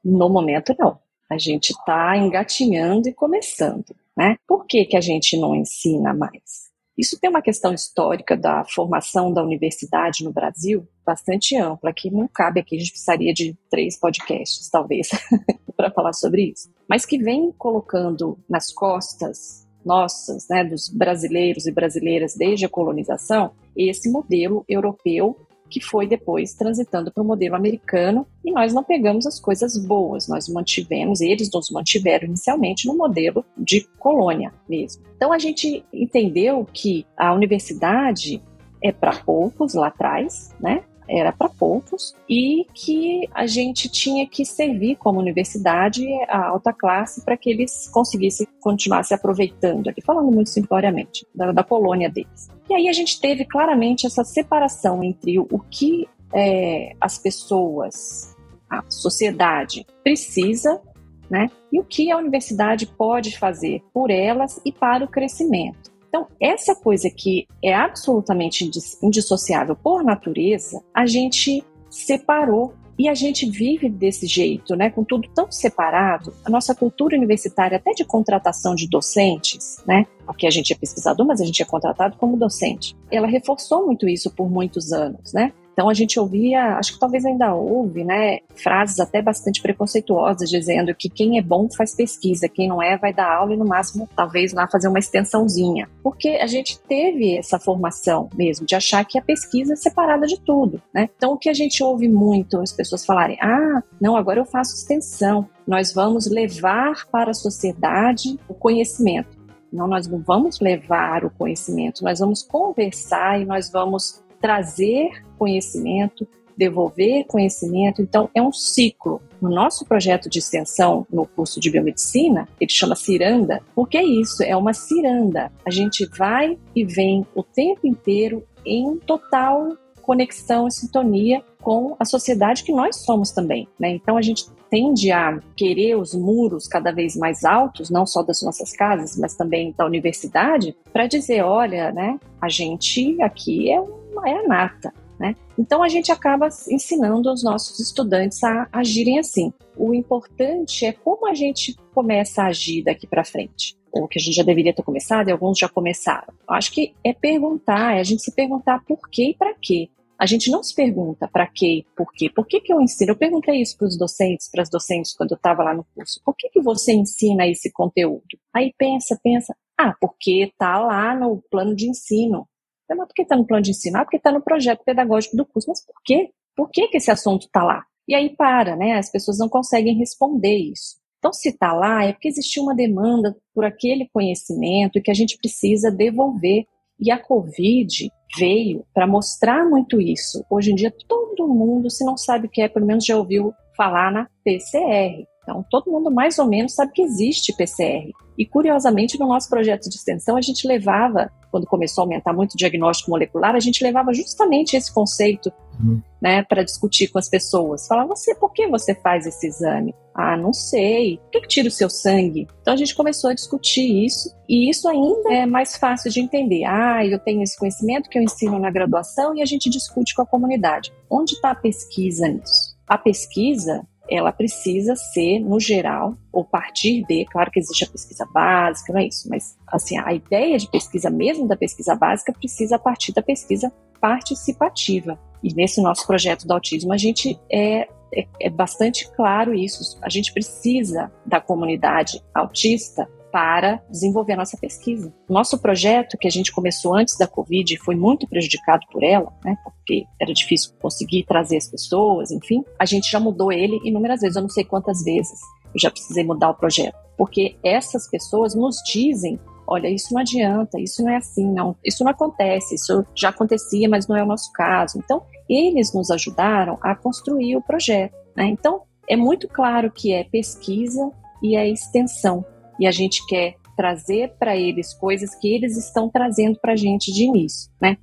No 0.03 0.29
momento 0.29 0.75
não. 0.77 0.99
A 1.29 1.37
gente 1.37 1.71
está 1.71 2.15
engatinhando 2.17 3.07
e 3.07 3.13
começando, 3.13 3.95
né? 4.15 4.35
Por 4.47 4.65
que, 4.65 4.85
que 4.85 4.97
a 4.97 5.01
gente 5.01 5.37
não 5.37 5.55
ensina 5.55 6.13
mais? 6.13 6.72
Isso 6.97 7.17
tem 7.19 7.29
uma 7.29 7.41
questão 7.41 7.73
histórica 7.73 8.37
da 8.37 8.63
formação 8.63 9.33
da 9.33 9.43
universidade 9.43 10.23
no 10.23 10.31
Brasil 10.31 10.87
bastante 11.05 11.57
ampla, 11.57 11.91
que 11.93 12.09
não 12.11 12.27
cabe 12.27 12.59
aqui, 12.59 12.75
a 12.75 12.79
gente 12.79 12.91
precisaria 12.91 13.33
de 13.33 13.57
três 13.69 13.99
podcasts, 13.99 14.69
talvez, 14.69 15.09
para 15.75 15.91
falar 15.91 16.13
sobre 16.13 16.51
isso. 16.51 16.71
Mas 16.87 17.05
que 17.05 17.17
vem 17.17 17.51
colocando 17.51 18.37
nas 18.47 18.71
costas 18.71 19.67
nossas, 19.83 20.47
né, 20.49 20.63
dos 20.63 20.87
brasileiros 20.87 21.65
e 21.65 21.71
brasileiras 21.71 22.35
desde 22.35 22.65
a 22.65 22.69
colonização, 22.69 23.51
esse 23.75 24.09
modelo 24.09 24.63
europeu 24.67 25.35
que 25.73 25.81
foi 25.81 26.05
depois 26.05 26.53
transitando 26.53 27.11
para 27.11 27.23
o 27.23 27.25
modelo 27.25 27.55
americano, 27.55 28.27
e 28.45 28.51
nós 28.51 28.71
não 28.75 28.83
pegamos 28.83 29.25
as 29.25 29.39
coisas 29.39 29.75
boas, 29.75 30.27
nós 30.27 30.47
mantivemos, 30.47 31.19
eles 31.19 31.49
nos 31.51 31.71
mantiveram 31.71 32.27
inicialmente 32.27 32.87
no 32.87 32.95
modelo 32.95 33.43
de 33.57 33.81
colônia 33.97 34.53
mesmo. 34.69 35.03
Então 35.17 35.33
a 35.33 35.39
gente 35.39 35.83
entendeu 35.91 36.67
que 36.71 37.07
a 37.17 37.33
universidade 37.33 38.39
é 38.83 38.91
para 38.91 39.17
poucos 39.23 39.73
lá 39.73 39.87
atrás, 39.87 40.53
né? 40.59 40.83
Era 41.07 41.31
para 41.31 41.49
poucos 41.49 42.15
e 42.29 42.65
que 42.73 43.27
a 43.33 43.45
gente 43.45 43.89
tinha 43.89 44.27
que 44.27 44.45
servir 44.45 44.95
como 44.95 45.19
universidade 45.19 46.05
a 46.27 46.47
alta 46.47 46.73
classe 46.73 47.23
para 47.23 47.37
que 47.37 47.49
eles 47.49 47.87
conseguissem 47.89 48.47
continuar 48.59 49.03
se 49.03 49.13
aproveitando, 49.13 49.89
aqui 49.89 50.01
falando 50.01 50.31
muito 50.31 50.49
simploriamente, 50.49 51.25
da, 51.33 51.51
da 51.51 51.63
colônia 51.63 52.09
deles. 52.09 52.49
E 52.69 52.73
aí 52.73 52.87
a 52.87 52.93
gente 52.93 53.19
teve 53.19 53.45
claramente 53.45 54.07
essa 54.07 54.23
separação 54.23 55.03
entre 55.03 55.39
o 55.39 55.59
que 55.69 56.07
é, 56.33 56.95
as 56.99 57.17
pessoas, 57.17 58.35
a 58.69 58.83
sociedade 58.89 59.85
precisa, 60.03 60.81
né, 61.29 61.49
e 61.71 61.79
o 61.79 61.83
que 61.83 62.11
a 62.11 62.17
universidade 62.17 62.85
pode 62.85 63.37
fazer 63.37 63.81
por 63.93 64.11
elas 64.11 64.59
e 64.65 64.71
para 64.71 65.05
o 65.05 65.07
crescimento. 65.07 65.92
Então, 66.13 66.27
essa 66.39 66.75
coisa 66.75 67.09
que 67.09 67.47
é 67.63 67.73
absolutamente 67.73 68.69
indissociável 69.01 69.75
por 69.75 70.03
natureza, 70.03 70.83
a 70.93 71.07
gente 71.07 71.65
separou 71.89 72.75
e 72.99 73.09
a 73.09 73.15
gente 73.15 73.49
vive 73.49 73.89
desse 73.89 74.27
jeito, 74.27 74.75
né, 74.75 74.91
com 74.91 75.03
tudo 75.03 75.27
tão 75.33 75.51
separado. 75.51 76.31
A 76.45 76.51
nossa 76.51 76.75
cultura 76.75 77.17
universitária, 77.17 77.77
até 77.77 77.93
de 77.93 78.05
contratação 78.05 78.75
de 78.75 78.87
docentes, 78.87 79.81
né, 79.87 80.05
porque 80.23 80.45
a 80.45 80.51
gente 80.51 80.71
é 80.71 80.75
pesquisador, 80.75 81.25
mas 81.25 81.41
a 81.41 81.45
gente 81.45 81.63
é 81.63 81.65
contratado 81.65 82.15
como 82.17 82.37
docente, 82.37 82.95
ela 83.09 83.25
reforçou 83.25 83.83
muito 83.87 84.07
isso 84.07 84.29
por 84.29 84.47
muitos 84.47 84.93
anos, 84.93 85.33
né? 85.33 85.51
Então 85.73 85.89
a 85.89 85.93
gente 85.93 86.19
ouvia, 86.19 86.77
acho 86.77 86.93
que 86.93 86.99
talvez 86.99 87.25
ainda 87.25 87.53
ouve, 87.53 88.03
né, 88.03 88.39
frases 88.55 88.99
até 88.99 89.21
bastante 89.21 89.61
preconceituosas 89.61 90.49
dizendo 90.49 90.93
que 90.95 91.09
quem 91.09 91.37
é 91.37 91.41
bom 91.41 91.67
faz 91.75 91.95
pesquisa, 91.95 92.47
quem 92.47 92.67
não 92.67 92.81
é 92.81 92.97
vai 92.97 93.13
dar 93.13 93.31
aula 93.31 93.53
e 93.53 93.57
no 93.57 93.65
máximo 93.65 94.07
talvez 94.15 94.53
lá 94.53 94.67
fazer 94.67 94.87
uma 94.87 94.99
extensãozinha. 94.99 95.89
Porque 96.01 96.29
a 96.29 96.47
gente 96.47 96.79
teve 96.79 97.37
essa 97.37 97.59
formação 97.59 98.29
mesmo 98.35 98.65
de 98.65 98.75
achar 98.75 99.03
que 99.03 99.17
a 99.17 99.21
pesquisa 99.21 99.73
é 99.73 99.75
separada 99.75 100.27
de 100.27 100.39
tudo, 100.39 100.81
né? 100.93 101.09
Então 101.17 101.33
o 101.33 101.37
que 101.37 101.49
a 101.49 101.53
gente 101.53 101.83
ouve 101.83 102.07
muito 102.07 102.59
as 102.59 102.71
pessoas 102.71 103.05
falarem: 103.05 103.37
"Ah, 103.41 103.81
não, 103.99 104.15
agora 104.15 104.39
eu 104.39 104.45
faço 104.45 104.75
extensão. 104.75 105.47
Nós 105.67 105.93
vamos 105.93 106.27
levar 106.27 107.07
para 107.11 107.31
a 107.31 107.33
sociedade 107.33 108.37
o 108.47 108.53
conhecimento". 108.53 109.43
Não, 109.73 109.87
nós 109.87 110.07
não 110.07 110.19
vamos 110.19 110.59
levar 110.59 111.25
o 111.25 111.31
conhecimento, 111.31 112.03
nós 112.03 112.19
vamos 112.19 112.43
conversar 112.43 113.41
e 113.41 113.45
nós 113.45 113.71
vamos 113.71 114.22
trazer 114.43 115.23
conhecimento, 115.39 116.27
devolver 116.57 117.25
conhecimento. 117.27 118.01
Então, 118.01 118.29
é 118.35 118.41
um 118.41 118.51
ciclo. 118.51 119.21
No 119.41 119.49
nosso 119.49 119.85
projeto 119.85 120.29
de 120.29 120.39
extensão 120.39 121.07
no 121.09 121.25
curso 121.25 121.61
de 121.61 121.71
biomedicina, 121.71 122.45
ele 122.59 122.69
chama 122.69 122.93
ciranda, 122.93 123.61
porque 123.73 123.97
é 123.97 124.03
isso, 124.03 124.43
é 124.43 124.53
uma 124.55 124.73
ciranda. 124.73 125.49
A 125.65 125.71
gente 125.71 126.05
vai 126.17 126.57
e 126.75 126.83
vem 126.83 127.25
o 127.33 127.41
tempo 127.41 127.87
inteiro 127.87 128.43
em 128.65 128.97
total 128.97 129.77
conexão 130.01 130.67
e 130.67 130.71
sintonia 130.71 131.41
com 131.61 131.95
a 131.97 132.03
sociedade 132.03 132.65
que 132.65 132.73
nós 132.73 132.97
somos 132.97 133.31
também. 133.31 133.65
Né? 133.79 133.91
Então, 133.91 134.17
a 134.17 134.21
gente 134.21 134.45
tende 134.69 135.09
a 135.09 135.39
querer 135.55 135.95
os 135.95 136.13
muros 136.13 136.67
cada 136.67 136.91
vez 136.91 137.15
mais 137.15 137.45
altos, 137.45 137.89
não 137.89 138.05
só 138.05 138.21
das 138.21 138.41
nossas 138.41 138.73
casas, 138.73 139.15
mas 139.15 139.35
também 139.35 139.73
da 139.77 139.85
universidade, 139.85 140.75
para 140.91 141.07
dizer, 141.07 141.43
olha, 141.43 141.93
né, 141.93 142.19
a 142.41 142.49
gente 142.49 143.21
aqui 143.21 143.71
é 143.71 143.79
um 143.79 144.02
é 144.25 144.39
a 144.39 144.47
nata. 144.47 144.93
Né? 145.19 145.35
Então 145.57 145.83
a 145.83 145.87
gente 145.87 146.11
acaba 146.11 146.49
ensinando 146.69 147.31
os 147.31 147.43
nossos 147.43 147.79
estudantes 147.79 148.43
a 148.43 148.67
agirem 148.71 149.19
assim. 149.19 149.53
O 149.77 149.93
importante 149.93 150.85
é 150.85 150.91
como 150.91 151.27
a 151.27 151.33
gente 151.33 151.75
começa 151.93 152.43
a 152.43 152.47
agir 152.47 152.83
daqui 152.83 153.07
para 153.07 153.23
frente. 153.23 153.77
Ou 153.91 154.07
que 154.07 154.17
a 154.17 154.21
gente 154.21 154.35
já 154.35 154.43
deveria 154.43 154.73
ter 154.73 154.83
começado 154.83 155.29
e 155.29 155.31
alguns 155.31 155.59
já 155.59 155.69
começaram. 155.69 156.33
Acho 156.47 156.71
que 156.71 156.93
é 157.03 157.13
perguntar, 157.13 157.95
é 157.95 157.99
a 157.99 158.03
gente 158.03 158.23
se 158.23 158.31
perguntar 158.31 158.83
por 158.85 159.07
quê 159.09 159.29
e 159.29 159.33
para 159.35 159.53
quê. 159.53 159.89
A 160.17 160.25
gente 160.25 160.49
não 160.49 160.63
se 160.63 160.73
pergunta 160.73 161.27
para 161.27 161.45
quê 161.47 161.85
por 161.95 162.11
quê. 162.13 162.29
Por 162.29 162.47
que, 162.47 162.61
que 162.61 162.73
eu 162.73 162.81
ensino? 162.81 163.11
Eu 163.11 163.15
perguntei 163.15 163.61
isso 163.61 163.77
para 163.77 163.87
os 163.87 163.97
docentes, 163.97 164.49
para 164.49 164.61
as 164.61 164.69
docentes 164.69 165.13
quando 165.15 165.31
eu 165.31 165.35
estava 165.35 165.63
lá 165.63 165.73
no 165.73 165.85
curso. 165.95 166.21
Por 166.23 166.35
que, 166.35 166.49
que 166.49 166.61
você 166.61 166.93
ensina 166.93 167.47
esse 167.47 167.71
conteúdo? 167.71 168.23
Aí 168.53 168.73
pensa, 168.77 169.19
pensa. 169.21 169.55
Ah, 169.77 169.93
porque 169.99 170.49
está 170.51 170.79
lá 170.79 171.15
no 171.15 171.43
plano 171.51 171.75
de 171.75 171.89
ensino. 171.89 172.47
Mas 172.89 173.07
por 173.07 173.13
que 173.13 173.21
está 173.23 173.35
no 173.35 173.45
plano 173.45 173.63
de 173.63 173.71
ensino? 173.71 173.97
Ah, 173.97 174.03
porque 174.03 174.17
está 174.17 174.31
no 174.31 174.41
projeto 174.41 174.83
pedagógico 174.83 175.35
do 175.35 175.45
curso. 175.45 175.69
Mas 175.69 175.85
por 175.85 175.95
quê? 176.03 176.31
Por 176.55 176.69
que, 176.69 176.87
que 176.87 176.97
esse 176.97 177.09
assunto 177.09 177.45
está 177.45 177.63
lá? 177.63 177.83
E 178.07 178.13
aí 178.13 178.35
para, 178.35 178.75
né? 178.75 178.93
As 178.97 179.11
pessoas 179.11 179.37
não 179.37 179.49
conseguem 179.49 179.97
responder 179.97 180.55
isso. 180.55 180.97
Então, 181.19 181.31
se 181.31 181.49
está 181.49 181.71
lá, 181.71 182.03
é 182.03 182.11
porque 182.11 182.27
existiu 182.27 182.63
uma 182.63 182.75
demanda 182.75 183.35
por 183.55 183.63
aquele 183.63 184.09
conhecimento 184.11 185.01
que 185.01 185.09
a 185.09 185.13
gente 185.13 185.37
precisa 185.37 185.89
devolver. 185.89 186.65
E 186.99 187.09
a 187.11 187.17
Covid 187.17 188.11
veio 188.37 188.85
para 188.93 189.07
mostrar 189.07 189.65
muito 189.67 190.01
isso. 190.01 190.45
Hoje 190.49 190.71
em 190.71 190.75
dia, 190.75 190.93
todo 191.07 191.47
mundo, 191.47 191.89
se 191.89 192.03
não 192.03 192.17
sabe 192.17 192.47
o 192.47 192.49
que 192.49 192.61
é, 192.61 192.67
pelo 192.67 192.85
menos 192.85 193.05
já 193.05 193.17
ouviu 193.17 193.53
falar 193.75 194.11
na 194.11 194.27
PCR. 194.43 195.25
Então, 195.43 195.63
todo 195.69 195.91
mundo 195.91 196.09
mais 196.09 196.39
ou 196.39 196.45
menos 196.45 196.73
sabe 196.73 196.93
que 196.93 197.01
existe 197.01 197.55
PCR. 197.55 198.11
E, 198.37 198.45
curiosamente, 198.45 199.19
no 199.19 199.27
nosso 199.27 199.49
projeto 199.49 199.89
de 199.89 199.95
extensão, 199.95 200.35
a 200.35 200.41
gente 200.41 200.65
levava, 200.65 201.29
quando 201.51 201.67
começou 201.67 202.01
a 202.01 202.05
aumentar 202.05 202.33
muito 202.33 202.53
o 202.53 202.57
diagnóstico 202.57 203.11
molecular, 203.11 203.53
a 203.53 203.59
gente 203.59 203.83
levava 203.83 204.13
justamente 204.13 204.75
esse 204.75 204.91
conceito 204.91 205.51
uhum. 205.79 206.01
né, 206.21 206.41
para 206.43 206.63
discutir 206.63 207.09
com 207.09 207.19
as 207.19 207.29
pessoas. 207.29 207.85
Falava, 207.85 208.15
você, 208.15 208.33
por 208.33 208.51
que 208.53 208.67
você 208.67 208.95
faz 208.95 209.27
esse 209.27 209.45
exame? 209.45 209.93
Ah, 210.15 210.37
não 210.37 210.53
sei. 210.53 211.17
Por 211.17 211.31
que, 211.31 211.41
que 211.41 211.47
tira 211.47 211.67
o 211.67 211.71
seu 211.71 211.89
sangue? 211.89 212.47
Então, 212.61 212.73
a 212.73 212.77
gente 212.77 212.95
começou 212.95 213.29
a 213.29 213.33
discutir 213.35 214.05
isso. 214.05 214.33
E 214.47 214.69
isso 214.69 214.87
ainda 214.87 215.33
é 215.33 215.45
mais 215.45 215.75
fácil 215.75 216.09
de 216.09 216.21
entender. 216.21 216.63
Ah, 216.63 217.05
eu 217.05 217.19
tenho 217.19 217.43
esse 217.43 217.57
conhecimento 217.57 218.09
que 218.09 218.17
eu 218.17 218.23
ensino 218.23 218.57
na 218.57 218.71
graduação 218.71 219.35
e 219.35 219.41
a 219.41 219.45
gente 219.45 219.69
discute 219.69 220.15
com 220.15 220.21
a 220.21 220.25
comunidade. 220.25 220.91
Onde 221.09 221.33
está 221.33 221.51
a 221.51 221.55
pesquisa 221.55 222.27
nisso? 222.27 222.72
A 222.93 222.97
pesquisa 222.99 223.87
ela 224.07 224.31
precisa 224.31 224.95
ser, 224.95 225.39
no 225.39 225.59
geral, 225.59 226.15
ou 226.31 226.45
partir 226.45 227.03
de, 227.07 227.25
claro 227.25 227.49
que 227.49 227.59
existe 227.59 227.83
a 227.83 227.89
pesquisa 227.89 228.23
básica, 228.31 228.93
não 228.93 228.99
é 228.99 229.07
isso, 229.07 229.27
mas 229.27 229.57
assim, 229.65 229.97
a 229.97 230.13
ideia 230.13 230.59
de 230.59 230.69
pesquisa 230.69 231.09
mesmo 231.09 231.47
da 231.47 231.57
pesquisa 231.57 231.95
básica 231.95 232.31
precisa 232.31 232.77
partir 232.77 233.11
da 233.11 233.23
pesquisa 233.23 233.73
participativa. 233.99 235.17
E 235.41 235.51
nesse 235.55 235.81
nosso 235.81 236.05
projeto 236.05 236.45
do 236.45 236.53
autismo, 236.53 236.93
a 236.93 236.97
gente 236.97 237.35
é, 237.51 237.87
é, 238.13 238.27
é 238.39 238.49
bastante 238.51 239.09
claro 239.15 239.55
isso. 239.55 239.97
A 240.03 240.09
gente 240.09 240.31
precisa 240.31 241.11
da 241.25 241.41
comunidade 241.41 242.21
autista 242.31 243.09
para 243.33 243.81
desenvolver 243.89 244.33
a 244.33 244.37
nossa 244.37 244.55
pesquisa. 244.55 245.11
Nosso 245.27 245.57
projeto, 245.57 246.19
que 246.19 246.27
a 246.27 246.31
gente 246.31 246.51
começou 246.51 246.95
antes 246.95 247.17
da 247.17 247.25
Covid, 247.25 247.75
foi 247.77 247.95
muito 247.95 248.27
prejudicado 248.27 248.85
por 248.91 249.01
ela, 249.03 249.33
né, 249.43 249.57
porque 249.63 250.03
era 250.21 250.31
difícil 250.31 250.71
conseguir 250.79 251.23
trazer 251.23 251.57
as 251.57 251.67
pessoas, 251.67 252.29
enfim. 252.29 252.63
A 252.77 252.85
gente 252.85 253.09
já 253.09 253.19
mudou 253.19 253.51
ele 253.51 253.79
inúmeras 253.83 254.21
vezes, 254.21 254.35
eu 254.35 254.43
não 254.43 254.49
sei 254.49 254.63
quantas 254.63 255.03
vezes 255.03 255.39
eu 255.73 255.79
já 255.79 255.89
precisei 255.89 256.23
mudar 256.23 256.51
o 256.51 256.53
projeto, 256.53 256.95
porque 257.17 257.55
essas 257.63 258.07
pessoas 258.07 258.53
nos 258.53 258.75
dizem 258.85 259.39
olha, 259.65 259.87
isso 259.87 260.13
não 260.13 260.21
adianta, 260.21 260.79
isso 260.79 261.01
não 261.01 261.09
é 261.09 261.15
assim, 261.15 261.49
não, 261.49 261.73
isso 261.83 262.03
não 262.03 262.11
acontece, 262.11 262.75
isso 262.75 263.03
já 263.15 263.29
acontecia, 263.29 263.87
mas 263.87 264.07
não 264.07 264.15
é 264.15 264.21
o 264.21 264.27
nosso 264.27 264.51
caso. 264.51 264.99
Então, 264.99 265.23
eles 265.49 265.93
nos 265.93 266.11
ajudaram 266.11 266.77
a 266.81 266.93
construir 266.93 267.55
o 267.55 267.61
projeto. 267.61 268.13
Né? 268.35 268.47
Então, 268.47 268.81
é 269.07 269.15
muito 269.15 269.47
claro 269.47 269.89
que 269.89 270.13
é 270.13 270.25
pesquisa 270.25 271.09
e 271.41 271.55
é 271.55 271.67
extensão. 271.67 272.45
E 272.79 272.87
a 272.87 272.91
gente 272.91 273.25
quer 273.27 273.55
trazer 273.75 274.33
para 274.37 274.55
eles 274.55 274.93
coisas 274.93 275.33
que 275.35 275.53
eles 275.53 275.77
estão 275.77 276.09
trazendo 276.09 276.59
para 276.59 276.73
a 276.73 276.75
gente 276.75 277.11
de 277.11 277.23
início, 277.23 277.71
né? 277.81 277.97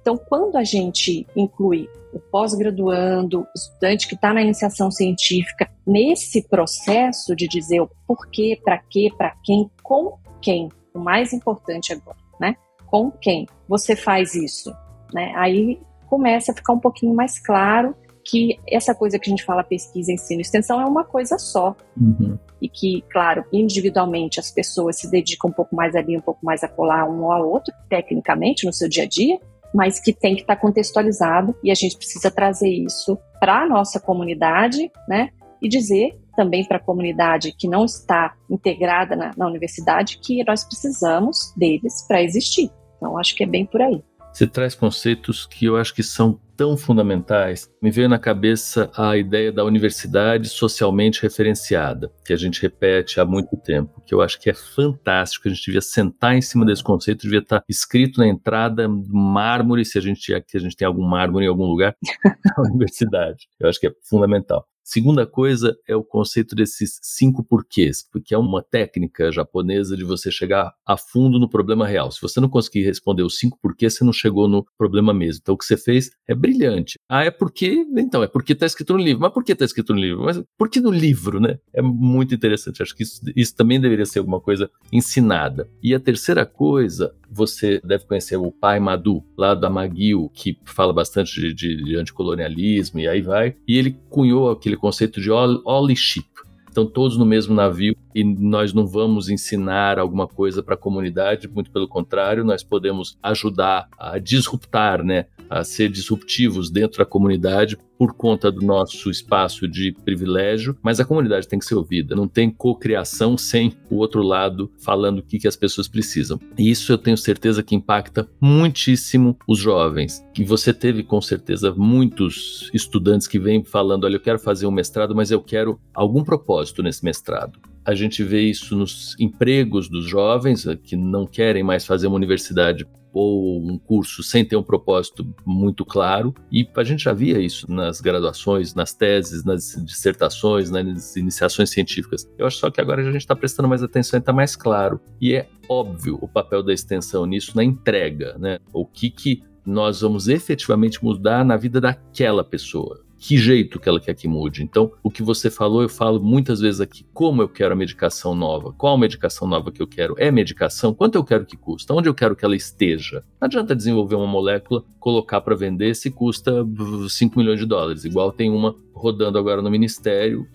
Então, 0.00 0.16
quando 0.16 0.56
a 0.56 0.64
gente 0.64 1.26
inclui 1.36 1.88
o 2.12 2.18
pós-graduando, 2.18 3.40
o 3.40 3.46
estudante 3.54 4.08
que 4.08 4.14
está 4.14 4.32
na 4.32 4.42
iniciação 4.42 4.90
científica, 4.90 5.70
nesse 5.86 6.42
processo 6.48 7.36
de 7.36 7.46
dizer 7.46 7.80
o 7.80 7.90
porquê, 8.06 8.58
para 8.64 8.78
quê, 8.78 9.12
para 9.16 9.34
quem, 9.44 9.70
com 9.82 10.18
quem, 10.40 10.70
o 10.94 10.98
mais 10.98 11.32
importante 11.32 11.92
agora, 11.92 12.16
né? 12.40 12.56
Com 12.86 13.10
quem 13.10 13.46
você 13.68 13.94
faz 13.94 14.34
isso, 14.34 14.74
né? 15.12 15.32
Aí 15.36 15.80
começa 16.08 16.50
a 16.50 16.54
ficar 16.54 16.72
um 16.72 16.80
pouquinho 16.80 17.14
mais 17.14 17.38
claro 17.38 17.94
que 18.24 18.58
essa 18.68 18.94
coisa 18.94 19.18
que 19.18 19.28
a 19.28 19.32
gente 19.32 19.44
fala 19.44 19.62
pesquisa, 19.62 20.12
ensino 20.12 20.40
e 20.40 20.42
extensão 20.42 20.80
é 20.80 20.84
uma 20.84 21.04
coisa 21.04 21.38
só. 21.38 21.76
Uhum. 22.00 22.38
E 22.60 22.68
que, 22.68 23.02
claro, 23.10 23.44
individualmente 23.52 24.38
as 24.38 24.50
pessoas 24.50 24.98
se 24.98 25.10
dedicam 25.10 25.50
um 25.50 25.52
pouco 25.52 25.74
mais 25.74 25.94
ali, 25.94 26.16
um 26.16 26.20
pouco 26.20 26.44
mais 26.44 26.62
a 26.62 26.68
colar 26.68 27.08
um 27.08 27.30
ao 27.30 27.48
outro, 27.48 27.72
tecnicamente, 27.88 28.66
no 28.66 28.72
seu 28.72 28.88
dia 28.88 29.04
a 29.04 29.08
dia, 29.08 29.38
mas 29.74 30.00
que 30.00 30.12
tem 30.12 30.34
que 30.34 30.42
estar 30.42 30.56
tá 30.56 30.60
contextualizado 30.60 31.54
e 31.62 31.70
a 31.70 31.74
gente 31.74 31.96
precisa 31.96 32.30
trazer 32.30 32.68
isso 32.68 33.18
para 33.38 33.62
a 33.62 33.66
nossa 33.66 34.00
comunidade, 34.00 34.90
né? 35.08 35.30
E 35.62 35.68
dizer 35.68 36.18
também 36.36 36.64
para 36.64 36.78
a 36.78 36.82
comunidade 36.82 37.52
que 37.52 37.68
não 37.68 37.84
está 37.84 38.34
integrada 38.48 39.14
na, 39.14 39.32
na 39.36 39.46
universidade 39.46 40.18
que 40.18 40.42
nós 40.44 40.64
precisamos 40.64 41.52
deles 41.56 42.04
para 42.06 42.22
existir. 42.22 42.70
Então, 42.96 43.18
acho 43.18 43.34
que 43.34 43.44
é 43.44 43.46
bem 43.46 43.66
por 43.66 43.80
aí. 43.80 44.02
Você 44.32 44.46
traz 44.46 44.74
conceitos 44.74 45.44
que 45.44 45.66
eu 45.66 45.76
acho 45.76 45.94
que 45.94 46.02
são 46.02 46.40
tão 46.56 46.76
fundamentais. 46.76 47.70
Me 47.82 47.90
veio 47.90 48.08
na 48.08 48.18
cabeça 48.18 48.90
a 48.96 49.16
ideia 49.16 49.50
da 49.50 49.64
universidade 49.64 50.48
socialmente 50.48 51.22
referenciada, 51.22 52.12
que 52.24 52.32
a 52.32 52.36
gente 52.36 52.60
repete 52.60 53.18
há 53.18 53.24
muito 53.24 53.56
tempo, 53.56 54.00
que 54.06 54.14
eu 54.14 54.20
acho 54.20 54.38
que 54.38 54.50
é 54.50 54.54
fantástico. 54.54 55.48
A 55.48 55.50
gente 55.50 55.64
devia 55.64 55.80
sentar 55.80 56.34
em 56.34 56.42
cima 56.42 56.64
desse 56.64 56.82
conceito, 56.82 57.22
devia 57.22 57.38
estar 57.40 57.64
escrito 57.68 58.20
na 58.20 58.28
entrada 58.28 58.86
mármore, 58.88 59.84
se 59.84 59.98
a 59.98 60.02
gente, 60.02 60.20
se 60.22 60.56
a 60.56 60.60
gente 60.60 60.76
tem 60.76 60.86
algum 60.86 61.06
mármore 61.06 61.46
em 61.46 61.48
algum 61.48 61.64
lugar, 61.64 61.96
da 62.56 62.62
universidade. 62.62 63.48
Eu 63.58 63.68
acho 63.68 63.80
que 63.80 63.88
é 63.88 63.92
fundamental. 64.02 64.66
Segunda 64.82 65.26
coisa 65.26 65.76
é 65.86 65.94
o 65.94 66.04
conceito 66.04 66.54
desses 66.54 66.98
cinco 67.02 67.44
porquês, 67.44 68.04
porque 68.10 68.34
é 68.34 68.38
uma 68.38 68.62
técnica 68.62 69.30
japonesa 69.30 69.96
de 69.96 70.04
você 70.04 70.30
chegar 70.30 70.72
a 70.86 70.96
fundo 70.96 71.38
no 71.38 71.48
problema 71.48 71.86
real. 71.86 72.10
Se 72.10 72.20
você 72.20 72.40
não 72.40 72.48
conseguir 72.48 72.82
responder 72.82 73.22
os 73.22 73.38
cinco 73.38 73.58
porquês, 73.60 73.94
você 73.94 74.04
não 74.04 74.12
chegou 74.12 74.48
no 74.48 74.66
problema 74.76 75.12
mesmo. 75.12 75.40
Então 75.42 75.54
o 75.54 75.58
que 75.58 75.64
você 75.64 75.76
fez 75.76 76.10
é 76.26 76.34
brilhante. 76.34 76.98
Ah, 77.08 77.24
é 77.24 77.30
porque. 77.30 77.86
Então, 77.96 78.22
é 78.22 78.26
porque 78.26 78.52
está 78.52 78.66
escrito 78.66 78.94
no 78.94 78.98
livro. 78.98 79.20
Mas 79.20 79.32
por 79.32 79.44
que 79.44 79.52
está 79.52 79.64
escrito 79.64 79.94
no 79.94 80.00
livro? 80.00 80.24
Mas 80.24 80.42
por 80.58 80.68
que 80.68 80.80
no 80.80 80.90
livro, 80.90 81.40
né? 81.40 81.58
É 81.72 81.82
muito 81.82 82.34
interessante. 82.34 82.82
Acho 82.82 82.94
que 82.94 83.02
isso, 83.02 83.20
isso 83.36 83.54
também 83.54 83.80
deveria 83.80 84.06
ser 84.06 84.18
alguma 84.18 84.40
coisa 84.40 84.70
ensinada. 84.92 85.70
E 85.82 85.94
a 85.94 86.00
terceira 86.00 86.44
coisa 86.44 87.14
você 87.30 87.80
deve 87.84 88.04
conhecer 88.06 88.36
o 88.36 88.50
pai 88.50 88.80
Madu, 88.80 89.22
lá 89.36 89.54
da 89.54 89.70
Magil, 89.70 90.30
que 90.34 90.58
fala 90.64 90.92
bastante 90.92 91.40
de, 91.40 91.54
de, 91.54 91.84
de 91.84 91.96
anticolonialismo 91.96 92.98
e 92.98 93.06
aí 93.06 93.22
vai. 93.22 93.54
E 93.66 93.78
ele 93.78 93.96
cunhou 94.08 94.50
aquele 94.50 94.69
conceito 94.76 95.20
de 95.20 95.30
all 95.30 95.88
ship. 95.94 96.28
Então, 96.70 96.86
todos 96.86 97.16
no 97.16 97.26
mesmo 97.26 97.52
navio 97.52 97.96
e 98.14 98.22
nós 98.22 98.72
não 98.72 98.86
vamos 98.86 99.28
ensinar 99.28 99.98
alguma 99.98 100.28
coisa 100.28 100.62
para 100.62 100.74
a 100.74 100.78
comunidade, 100.78 101.48
muito 101.48 101.70
pelo 101.70 101.88
contrário, 101.88 102.44
nós 102.44 102.62
podemos 102.62 103.18
ajudar 103.22 103.88
a 103.98 104.18
disruptar, 104.18 105.02
né, 105.02 105.26
a 105.50 105.64
ser 105.64 105.90
disruptivos 105.90 106.70
dentro 106.70 106.98
da 106.98 107.04
comunidade 107.04 107.76
por 107.98 108.14
conta 108.14 108.50
do 108.50 108.64
nosso 108.64 109.10
espaço 109.10 109.68
de 109.68 109.92
privilégio, 109.92 110.74
mas 110.82 111.00
a 111.00 111.04
comunidade 111.04 111.46
tem 111.46 111.58
que 111.58 111.66
ser 111.66 111.74
ouvida. 111.74 112.16
Não 112.16 112.26
tem 112.26 112.48
cocriação 112.48 113.36
sem 113.36 113.74
o 113.90 113.96
outro 113.96 114.22
lado 114.22 114.70
falando 114.78 115.18
o 115.18 115.22
que, 115.22 115.38
que 115.38 115.48
as 115.48 115.56
pessoas 115.56 115.86
precisam. 115.86 116.40
E 116.56 116.70
isso 116.70 116.90
eu 116.92 116.96
tenho 116.96 117.18
certeza 117.18 117.62
que 117.62 117.74
impacta 117.74 118.26
muitíssimo 118.40 119.36
os 119.46 119.58
jovens. 119.58 120.24
Que 120.32 120.44
você 120.44 120.72
teve 120.72 121.02
com 121.02 121.20
certeza 121.20 121.74
muitos 121.76 122.70
estudantes 122.72 123.26
que 123.26 123.38
vêm 123.38 123.62
falando: 123.62 124.04
olha, 124.04 124.16
eu 124.16 124.20
quero 124.20 124.38
fazer 124.38 124.66
um 124.66 124.70
mestrado, 124.70 125.14
mas 125.14 125.30
eu 125.30 125.42
quero 125.42 125.78
algum 125.92 126.24
propósito 126.24 126.82
nesse 126.82 127.04
mestrado. 127.04 127.58
A 127.84 127.94
gente 127.94 128.22
vê 128.22 128.42
isso 128.42 128.76
nos 128.76 129.16
empregos 129.18 129.88
dos 129.88 130.06
jovens 130.06 130.66
que 130.84 130.96
não 130.96 131.26
querem 131.26 131.62
mais 131.62 131.86
fazer 131.86 132.06
uma 132.06 132.16
universidade 132.16 132.86
ou 133.12 133.60
um 133.60 133.78
curso 133.78 134.22
sem 134.22 134.44
ter 134.44 134.56
um 134.56 134.62
propósito 134.62 135.26
muito 135.44 135.84
claro. 135.84 136.34
E 136.50 136.68
a 136.76 136.84
gente 136.84 137.04
já 137.04 137.12
via 137.12 137.40
isso 137.40 137.70
nas 137.70 138.00
graduações, 138.00 138.74
nas 138.74 138.94
teses, 138.94 139.44
nas 139.44 139.74
dissertações, 139.84 140.70
nas 140.70 141.16
iniciações 141.16 141.70
científicas. 141.70 142.28
Eu 142.38 142.46
acho 142.46 142.58
só 142.58 142.70
que 142.70 142.80
agora 142.80 143.02
a 143.02 143.04
gente 143.04 143.16
está 143.16 143.34
prestando 143.34 143.68
mais 143.68 143.82
atenção 143.82 144.18
e 144.18 144.20
está 144.20 144.32
mais 144.32 144.54
claro. 144.54 145.00
E 145.20 145.34
é 145.34 145.48
óbvio 145.68 146.18
o 146.20 146.28
papel 146.28 146.62
da 146.62 146.72
extensão 146.72 147.26
nisso, 147.26 147.56
na 147.56 147.64
entrega, 147.64 148.36
né? 148.38 148.58
O 148.72 148.86
que, 148.86 149.10
que 149.10 149.42
nós 149.64 150.00
vamos 150.00 150.28
efetivamente 150.28 151.02
mudar 151.02 151.44
na 151.44 151.56
vida 151.56 151.80
daquela 151.80 152.42
pessoa 152.42 153.09
que 153.20 153.36
jeito 153.36 153.78
que 153.78 153.86
ela 153.86 154.00
quer 154.00 154.14
que 154.14 154.26
mude. 154.26 154.62
Então, 154.62 154.90
o 155.02 155.10
que 155.10 155.22
você 155.22 155.50
falou, 155.50 155.82
eu 155.82 155.90
falo 155.90 156.18
muitas 156.18 156.58
vezes 156.58 156.80
aqui, 156.80 157.04
como 157.12 157.42
eu 157.42 157.48
quero 157.48 157.74
a 157.74 157.76
medicação 157.76 158.34
nova, 158.34 158.72
qual 158.72 158.96
medicação 158.96 159.46
nova 159.46 159.70
que 159.70 159.82
eu 159.82 159.86
quero, 159.86 160.14
é 160.18 160.30
medicação, 160.30 160.94
quanto 160.94 161.16
eu 161.16 161.22
quero 161.22 161.44
que 161.44 161.56
custa, 161.56 161.92
onde 161.92 162.08
eu 162.08 162.14
quero 162.14 162.34
que 162.34 162.46
ela 162.46 162.56
esteja. 162.56 163.22
Não 163.38 163.46
adianta 163.46 163.76
desenvolver 163.76 164.14
uma 164.14 164.26
molécula, 164.26 164.82
colocar 164.98 165.42
para 165.42 165.54
vender 165.54 165.94
se 165.94 166.10
custa 166.10 166.66
5 167.10 167.38
milhões 167.38 167.60
de 167.60 167.66
dólares, 167.66 168.06
igual 168.06 168.32
tem 168.32 168.50
uma 168.50 168.74
rodando 168.94 169.38
agora 169.38 169.60
no 169.60 169.70
Ministério, 169.70 170.46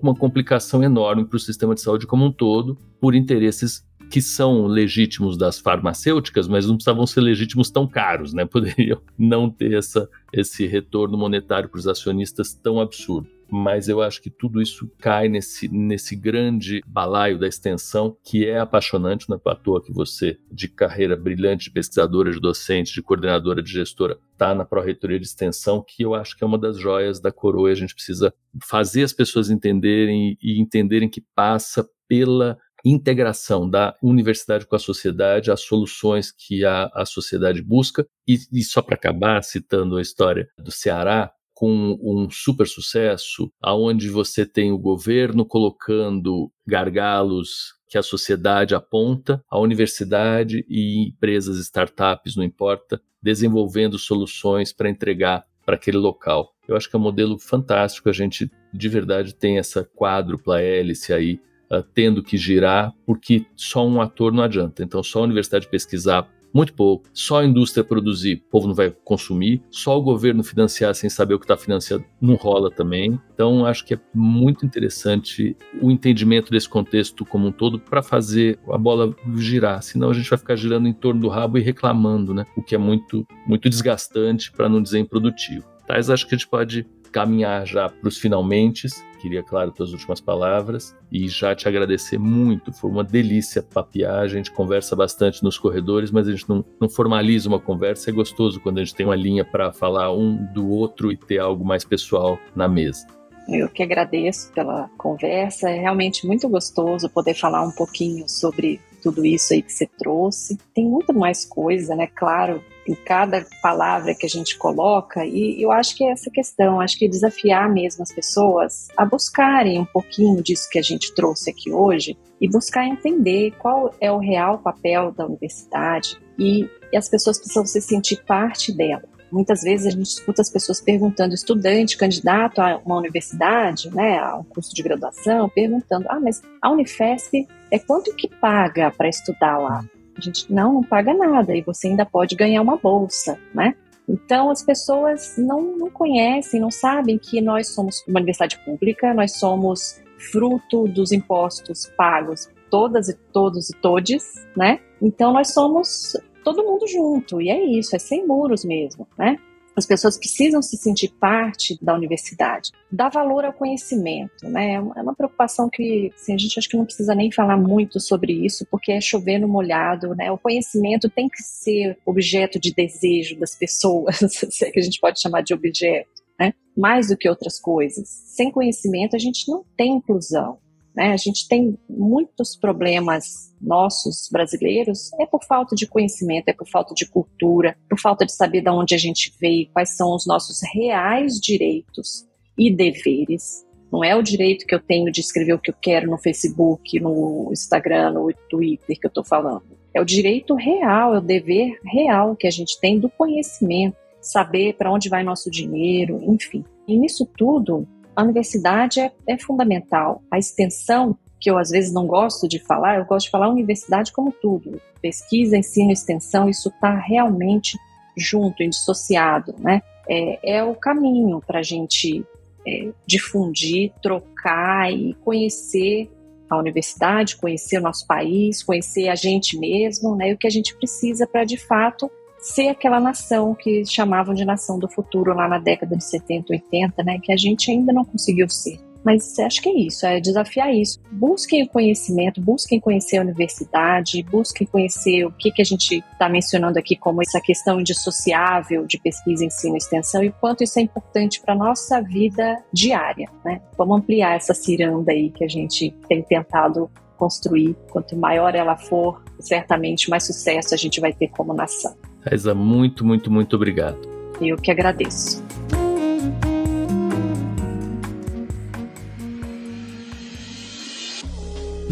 uma 0.00 0.14
complicação 0.14 0.82
enorme 0.82 1.24
para 1.24 1.36
o 1.36 1.40
sistema 1.40 1.74
de 1.74 1.80
saúde 1.80 2.06
como 2.06 2.24
um 2.24 2.32
todo, 2.32 2.78
por 3.00 3.14
interesses 3.14 3.84
que 4.10 4.20
são 4.20 4.66
legítimos 4.66 5.36
das 5.36 5.58
farmacêuticas, 5.58 6.46
mas 6.46 6.66
não 6.66 6.76
precisavam 6.76 7.06
ser 7.06 7.20
legítimos 7.20 7.70
tão 7.70 7.86
caros, 7.86 8.32
né? 8.32 8.44
Poderiam 8.46 9.00
não 9.18 9.50
ter 9.50 9.74
essa, 9.74 10.08
esse 10.32 10.66
retorno 10.66 11.18
monetário 11.18 11.68
para 11.68 11.78
os 11.78 11.88
acionistas 11.88 12.54
tão 12.54 12.80
absurdo. 12.80 13.28
Mas 13.50 13.88
eu 13.88 14.02
acho 14.02 14.22
que 14.22 14.30
tudo 14.30 14.60
isso 14.60 14.90
cai 14.98 15.28
nesse, 15.28 15.68
nesse 15.68 16.16
grande 16.16 16.82
balaio 16.86 17.38
da 17.38 17.46
extensão 17.46 18.16
que 18.24 18.46
é 18.46 18.58
apaixonante, 18.58 19.28
não 19.28 19.36
é 19.36 19.50
à 19.50 19.54
toa 19.54 19.82
que 19.82 19.92
você, 19.92 20.38
de 20.50 20.66
carreira 20.66 21.14
brilhante 21.14 21.64
de 21.64 21.70
pesquisadora, 21.70 22.32
de 22.32 22.40
docente, 22.40 22.94
de 22.94 23.02
coordenadora, 23.02 23.62
de 23.62 23.70
gestora, 23.70 24.18
está 24.32 24.54
na 24.54 24.64
Pró-Reitoria 24.64 25.20
de 25.20 25.26
Extensão, 25.26 25.84
que 25.86 26.02
eu 26.02 26.14
acho 26.14 26.36
que 26.36 26.42
é 26.42 26.46
uma 26.46 26.58
das 26.58 26.78
joias 26.78 27.20
da 27.20 27.30
coroa. 27.30 27.70
A 27.70 27.74
gente 27.74 27.94
precisa 27.94 28.32
fazer 28.62 29.02
as 29.02 29.12
pessoas 29.12 29.50
entenderem 29.50 30.36
e 30.42 30.60
entenderem 30.60 31.08
que 31.08 31.20
passa 31.20 31.88
pela 32.08 32.58
integração 32.84 33.68
da 33.68 33.96
universidade 34.02 34.66
com 34.66 34.76
a 34.76 34.78
sociedade, 34.78 35.50
as 35.50 35.62
soluções 35.62 36.30
que 36.30 36.64
a, 36.64 36.90
a 36.94 37.06
sociedade 37.06 37.62
busca. 37.62 38.06
E, 38.28 38.38
e 38.52 38.62
só 38.62 38.82
para 38.82 38.94
acabar, 38.94 39.42
citando 39.42 39.96
a 39.96 40.02
história 40.02 40.48
do 40.58 40.70
Ceará, 40.70 41.32
com 41.54 41.96
um 42.02 42.28
super 42.30 42.66
sucesso, 42.66 43.50
aonde 43.62 44.10
você 44.10 44.44
tem 44.44 44.72
o 44.72 44.78
governo 44.78 45.46
colocando 45.46 46.50
gargalos 46.66 47.74
que 47.88 47.96
a 47.96 48.02
sociedade 48.02 48.74
aponta, 48.74 49.42
a 49.48 49.58
universidade 49.58 50.66
e 50.68 51.08
empresas, 51.08 51.58
startups, 51.58 52.34
não 52.34 52.42
importa, 52.42 53.00
desenvolvendo 53.22 53.98
soluções 53.98 54.72
para 54.72 54.90
entregar 54.90 55.44
para 55.64 55.76
aquele 55.76 55.96
local. 55.96 56.52
Eu 56.66 56.76
acho 56.76 56.90
que 56.90 56.96
é 56.96 56.98
um 56.98 57.02
modelo 57.02 57.38
fantástico, 57.38 58.08
a 58.08 58.12
gente 58.12 58.50
de 58.72 58.88
verdade 58.88 59.34
tem 59.34 59.58
essa 59.58 59.84
quádrupla 59.84 60.60
hélice 60.60 61.12
aí 61.12 61.40
uh, 61.70 61.82
tendo 61.94 62.22
que 62.22 62.36
girar, 62.36 62.92
porque 63.06 63.46
só 63.56 63.86
um 63.86 64.00
ator 64.00 64.32
não 64.32 64.42
adianta. 64.42 64.82
Então, 64.82 65.02
só 65.02 65.20
a 65.20 65.24
universidade 65.24 65.68
pesquisar 65.68 66.28
muito 66.54 66.72
pouco, 66.72 67.08
só 67.12 67.40
a 67.40 67.44
indústria 67.44 67.82
produzir, 67.82 68.40
o 68.46 68.50
povo 68.50 68.68
não 68.68 68.74
vai 68.74 68.94
consumir, 69.04 69.60
só 69.72 69.98
o 69.98 70.02
governo 70.02 70.44
financiar 70.44 70.94
sem 70.94 71.10
saber 71.10 71.34
o 71.34 71.38
que 71.38 71.44
está 71.44 71.56
financiando 71.56 72.04
não 72.20 72.36
rola 72.36 72.70
também. 72.70 73.18
Então, 73.34 73.66
acho 73.66 73.84
que 73.84 73.94
é 73.94 73.98
muito 74.14 74.64
interessante 74.64 75.56
o 75.82 75.90
entendimento 75.90 76.52
desse 76.52 76.68
contexto 76.68 77.26
como 77.26 77.48
um 77.48 77.52
todo 77.52 77.80
para 77.80 78.04
fazer 78.04 78.56
a 78.70 78.78
bola 78.78 79.12
girar, 79.36 79.82
senão 79.82 80.10
a 80.10 80.14
gente 80.14 80.30
vai 80.30 80.38
ficar 80.38 80.54
girando 80.54 80.86
em 80.86 80.92
torno 80.92 81.20
do 81.20 81.28
rabo 81.28 81.58
e 81.58 81.60
reclamando, 81.60 82.32
né? 82.32 82.46
O 82.56 82.62
que 82.62 82.76
é 82.76 82.78
muito, 82.78 83.26
muito 83.48 83.68
desgastante, 83.68 84.52
para 84.52 84.68
não 84.68 84.80
dizer 84.80 85.00
improdutivo. 85.00 85.64
Tais, 85.88 86.08
acho 86.08 86.26
que 86.26 86.34
a 86.34 86.38
gente 86.38 86.48
pode 86.48 86.86
caminhar 87.14 87.64
já 87.64 87.88
para 87.88 88.08
os 88.08 88.18
finalmente. 88.18 88.88
Queria, 89.20 89.42
claro, 89.42 89.70
tuas 89.70 89.92
últimas 89.92 90.20
palavras 90.20 90.94
e 91.10 91.28
já 91.28 91.54
te 91.54 91.68
agradecer 91.68 92.18
muito. 92.18 92.72
Foi 92.72 92.90
uma 92.90 93.04
delícia 93.04 93.62
papiar. 93.62 94.18
A 94.18 94.28
gente 94.28 94.50
conversa 94.50 94.96
bastante 94.96 95.42
nos 95.42 95.56
corredores, 95.56 96.10
mas 96.10 96.26
a 96.26 96.32
gente 96.32 96.48
não, 96.48 96.64
não 96.78 96.88
formaliza 96.88 97.48
uma 97.48 97.60
conversa. 97.60 98.10
É 98.10 98.12
gostoso 98.12 98.60
quando 98.60 98.78
a 98.78 98.84
gente 98.84 98.96
tem 98.96 99.06
uma 99.06 99.14
linha 99.14 99.44
para 99.44 99.72
falar 99.72 100.12
um 100.12 100.44
do 100.52 100.68
outro 100.68 101.12
e 101.12 101.16
ter 101.16 101.38
algo 101.38 101.64
mais 101.64 101.84
pessoal 101.84 102.36
na 102.54 102.66
mesa. 102.66 103.06
Eu 103.48 103.68
que 103.68 103.82
agradeço 103.82 104.52
pela 104.52 104.90
conversa. 104.98 105.70
É 105.70 105.78
realmente 105.78 106.26
muito 106.26 106.48
gostoso 106.48 107.08
poder 107.08 107.34
falar 107.34 107.62
um 107.62 107.70
pouquinho 107.70 108.28
sobre 108.28 108.80
tudo 109.00 109.24
isso 109.24 109.52
aí 109.52 109.62
que 109.62 109.72
você 109.72 109.86
trouxe. 109.86 110.58
Tem 110.74 110.84
muito 110.84 111.14
mais 111.14 111.44
coisa, 111.44 111.94
né? 111.94 112.08
Claro, 112.08 112.60
em 112.86 112.94
cada 112.94 113.46
palavra 113.62 114.14
que 114.14 114.26
a 114.26 114.28
gente 114.28 114.56
coloca, 114.58 115.24
e 115.24 115.62
eu 115.62 115.70
acho 115.70 115.96
que 115.96 116.04
é 116.04 116.10
essa 116.10 116.30
questão, 116.30 116.80
acho 116.80 116.98
que 116.98 117.08
desafiar 117.08 117.72
mesmo 117.72 118.02
as 118.02 118.12
pessoas 118.12 118.88
a 118.96 119.04
buscarem 119.04 119.78
um 119.78 119.84
pouquinho 119.84 120.42
disso 120.42 120.68
que 120.70 120.78
a 120.78 120.82
gente 120.82 121.14
trouxe 121.14 121.50
aqui 121.50 121.72
hoje 121.72 122.16
e 122.40 122.48
buscar 122.48 122.86
entender 122.86 123.52
qual 123.58 123.94
é 124.00 124.10
o 124.10 124.18
real 124.18 124.58
papel 124.58 125.12
da 125.12 125.26
universidade 125.26 126.18
e, 126.38 126.68
e 126.92 126.96
as 126.96 127.08
pessoas 127.08 127.38
precisam 127.38 127.64
se 127.66 127.80
sentir 127.80 128.22
parte 128.24 128.72
dela. 128.72 129.14
Muitas 129.34 129.62
vezes 129.62 129.86
a 129.88 129.90
gente 129.90 130.06
escuta 130.06 130.42
as 130.42 130.48
pessoas 130.48 130.80
perguntando, 130.80 131.34
estudante, 131.34 131.96
candidato 131.96 132.60
a 132.60 132.80
uma 132.84 132.96
universidade, 132.96 133.92
né, 133.92 134.18
a 134.18 134.36
um 134.36 134.44
curso 134.44 134.72
de 134.72 134.80
graduação, 134.80 135.48
perguntando: 135.48 136.06
ah, 136.08 136.20
mas 136.20 136.40
a 136.62 136.70
Unifesp 136.70 137.48
é 137.68 137.78
quanto 137.80 138.14
que 138.14 138.28
paga 138.28 138.92
para 138.92 139.08
estudar 139.08 139.58
lá? 139.58 139.84
A 140.16 140.20
gente 140.20 140.52
não, 140.52 140.74
não 140.74 140.82
paga 140.82 141.12
nada 141.14 141.54
e 141.54 141.62
você 141.62 141.88
ainda 141.88 142.06
pode 142.06 142.36
ganhar 142.36 142.62
uma 142.62 142.76
bolsa, 142.76 143.38
né? 143.54 143.74
Então 144.08 144.50
as 144.50 144.62
pessoas 144.62 145.34
não, 145.38 145.76
não 145.76 145.90
conhecem, 145.90 146.60
não 146.60 146.70
sabem 146.70 147.18
que 147.18 147.40
nós 147.40 147.68
somos 147.68 148.04
uma 148.06 148.18
universidade 148.18 148.58
pública, 148.64 149.14
nós 149.14 149.36
somos 149.38 150.02
fruto 150.30 150.86
dos 150.88 151.10
impostos 151.12 151.90
pagos 151.96 152.48
todas 152.70 153.08
e 153.08 153.14
todos 153.32 153.70
e 153.70 153.76
todes, 153.76 154.46
né? 154.56 154.80
Então 155.00 155.32
nós 155.32 155.52
somos 155.54 156.16
todo 156.42 156.64
mundo 156.64 156.86
junto, 156.88 157.40
e 157.40 157.48
é 157.48 157.64
isso, 157.64 157.94
é 157.94 157.98
sem 158.00 158.26
muros 158.26 158.64
mesmo, 158.64 159.06
né? 159.16 159.38
As 159.76 159.86
pessoas 159.86 160.16
precisam 160.16 160.62
se 160.62 160.76
sentir 160.76 161.08
parte 161.20 161.76
da 161.82 161.94
universidade, 161.94 162.70
dar 162.90 163.08
valor 163.08 163.44
ao 163.44 163.52
conhecimento, 163.52 164.48
né? 164.48 164.74
É 164.74 164.80
uma 164.80 165.12
é 165.12 165.14
preocupação 165.14 165.68
que 165.68 166.12
assim, 166.14 166.34
a 166.34 166.38
gente 166.38 166.58
acho 166.58 166.68
que 166.68 166.76
não 166.76 166.84
precisa 166.84 167.14
nem 167.14 167.30
falar 167.32 167.56
muito 167.56 167.98
sobre 167.98 168.32
isso, 168.32 168.64
porque 168.70 168.92
é 168.92 169.00
chover 169.00 169.38
no 169.38 169.48
molhado, 169.48 170.14
né? 170.14 170.30
O 170.30 170.38
conhecimento 170.38 171.10
tem 171.10 171.28
que 171.28 171.42
ser 171.42 171.98
objeto 172.06 172.60
de 172.60 172.72
desejo 172.72 173.38
das 173.38 173.56
pessoas, 173.56 174.18
se 174.30 174.64
é 174.64 174.70
que 174.70 174.78
a 174.78 174.82
gente 174.82 175.00
pode 175.00 175.20
chamar 175.20 175.42
de 175.42 175.52
objeto, 175.52 176.22
né? 176.38 176.54
Mais 176.76 177.08
do 177.08 177.16
que 177.16 177.28
outras 177.28 177.58
coisas. 177.58 178.08
Sem 178.08 178.52
conhecimento 178.52 179.16
a 179.16 179.18
gente 179.18 179.50
não 179.50 179.64
tem 179.76 179.96
inclusão. 179.96 180.58
Né? 180.94 181.12
A 181.12 181.16
gente 181.16 181.48
tem 181.48 181.76
muitos 181.88 182.56
problemas 182.56 183.52
nossos 183.60 184.28
brasileiros 184.30 185.10
é 185.18 185.26
por 185.26 185.42
falta 185.44 185.74
de 185.74 185.86
conhecimento, 185.86 186.48
é 186.48 186.52
por 186.52 186.68
falta 186.68 186.94
de 186.94 187.06
cultura, 187.06 187.76
por 187.88 187.98
falta 187.98 188.24
de 188.24 188.32
saber 188.32 188.60
de 188.60 188.70
onde 188.70 188.94
a 188.94 188.98
gente 188.98 189.34
veio, 189.40 189.68
quais 189.72 189.96
são 189.96 190.14
os 190.14 190.26
nossos 190.26 190.60
reais 190.72 191.40
direitos 191.40 192.26
e 192.58 192.70
deveres. 192.70 193.64
Não 193.90 194.04
é 194.04 194.14
o 194.14 194.22
direito 194.22 194.66
que 194.66 194.74
eu 194.74 194.80
tenho 194.80 195.10
de 195.10 195.20
escrever 195.20 195.54
o 195.54 195.58
que 195.58 195.70
eu 195.70 195.74
quero 195.80 196.10
no 196.10 196.18
Facebook, 196.18 196.98
no 197.00 197.48
Instagram, 197.52 198.12
no 198.12 198.32
Twitter 198.50 198.98
que 198.98 199.06
eu 199.06 199.08
estou 199.08 199.24
falando. 199.24 199.78
É 199.94 200.00
o 200.00 200.04
direito 200.04 200.54
real, 200.54 201.14
é 201.14 201.18
o 201.18 201.22
dever 201.22 201.78
real 201.84 202.36
que 202.36 202.46
a 202.46 202.50
gente 202.50 202.78
tem 202.80 202.98
do 202.98 203.08
conhecimento, 203.08 203.96
saber 204.20 204.74
para 204.74 204.90
onde 204.90 205.08
vai 205.08 205.22
nosso 205.22 205.50
dinheiro, 205.50 206.20
enfim. 206.24 206.64
E 206.88 206.98
nisso 206.98 207.24
tudo, 207.36 207.86
a 208.14 208.22
universidade 208.22 209.00
é, 209.00 209.12
é 209.26 209.38
fundamental. 209.38 210.22
A 210.30 210.38
extensão, 210.38 211.16
que 211.40 211.50
eu 211.50 211.58
às 211.58 211.70
vezes 211.70 211.92
não 211.92 212.06
gosto 212.06 212.48
de 212.48 212.58
falar, 212.58 212.98
eu 212.98 213.04
gosto 213.04 213.26
de 213.26 213.30
falar 213.30 213.48
universidade 213.48 214.12
como 214.12 214.32
tudo. 214.32 214.80
Pesquisa, 215.00 215.56
ensino, 215.56 215.92
extensão, 215.92 216.48
isso 216.48 216.68
está 216.68 216.94
realmente 216.94 217.78
junto, 218.16 218.62
indissociado, 218.62 219.54
né? 219.58 219.82
É, 220.08 220.56
é 220.58 220.64
o 220.64 220.74
caminho 220.74 221.40
para 221.46 221.60
a 221.60 221.62
gente 221.62 222.24
é, 222.66 222.90
difundir, 223.06 223.92
trocar 224.02 224.92
e 224.92 225.14
conhecer 225.24 226.10
a 226.48 226.58
universidade, 226.58 227.36
conhecer 227.36 227.78
o 227.78 227.82
nosso 227.82 228.06
país, 228.06 228.62
conhecer 228.62 229.08
a 229.08 229.14
gente 229.14 229.58
mesmo, 229.58 230.14
né? 230.14 230.30
E 230.30 230.34
o 230.34 230.38
que 230.38 230.46
a 230.46 230.50
gente 230.50 230.74
precisa 230.76 231.26
para 231.26 231.44
de 231.44 231.56
fato 231.56 232.10
ser 232.44 232.68
aquela 232.68 233.00
nação 233.00 233.54
que 233.54 233.84
chamavam 233.86 234.34
de 234.34 234.44
nação 234.44 234.78
do 234.78 234.86
futuro 234.86 235.34
lá 235.34 235.48
na 235.48 235.58
década 235.58 235.96
de 235.96 236.04
70, 236.04 236.52
80, 236.52 237.02
né, 237.02 237.18
que 237.20 237.32
a 237.32 237.36
gente 237.36 237.70
ainda 237.70 237.90
não 237.90 238.04
conseguiu 238.04 238.48
ser. 238.50 238.78
Mas 239.02 239.38
acho 239.38 239.60
que 239.60 239.68
é 239.68 239.78
isso, 239.78 240.06
é 240.06 240.18
desafiar 240.18 240.74
isso. 240.74 240.98
Busquem 241.10 241.62
o 241.62 241.68
conhecimento, 241.68 242.40
busquem 242.40 242.80
conhecer 242.80 243.18
a 243.18 243.20
universidade, 243.22 244.22
busquem 244.22 244.66
conhecer 244.66 245.26
o 245.26 245.32
que, 245.32 245.50
que 245.50 245.60
a 245.60 245.64
gente 245.64 246.02
está 246.12 246.26
mencionando 246.28 246.78
aqui 246.78 246.96
como 246.96 247.20
essa 247.20 247.40
questão 247.40 247.80
indissociável 247.80 248.86
de 248.86 248.98
pesquisa, 248.98 249.44
ensino 249.44 249.74
e 249.74 249.78
extensão 249.78 250.22
e 250.22 250.28
o 250.28 250.32
quanto 250.32 250.64
isso 250.64 250.78
é 250.78 250.82
importante 250.82 251.40
para 251.40 251.52
a 251.52 251.56
nossa 251.56 252.00
vida 252.00 252.62
diária. 252.72 253.28
Né? 253.44 253.60
Vamos 253.76 253.98
ampliar 253.98 254.36
essa 254.36 254.54
ciranda 254.54 255.12
aí 255.12 255.30
que 255.30 255.44
a 255.44 255.48
gente 255.48 255.90
tem 256.08 256.22
tentado 256.22 256.90
construir. 257.18 257.76
Quanto 257.90 258.16
maior 258.16 258.54
ela 258.54 258.76
for, 258.76 259.22
certamente 259.38 260.08
mais 260.08 260.24
sucesso 260.24 260.74
a 260.74 260.78
gente 260.78 260.98
vai 260.98 261.12
ter 261.12 261.28
como 261.28 261.52
nação. 261.52 261.94
Raíssa, 262.24 262.54
muito, 262.54 263.04
muito, 263.04 263.30
muito 263.30 263.54
obrigado. 263.56 263.98
Eu 264.40 264.56
que 264.56 264.70
agradeço. 264.70 265.42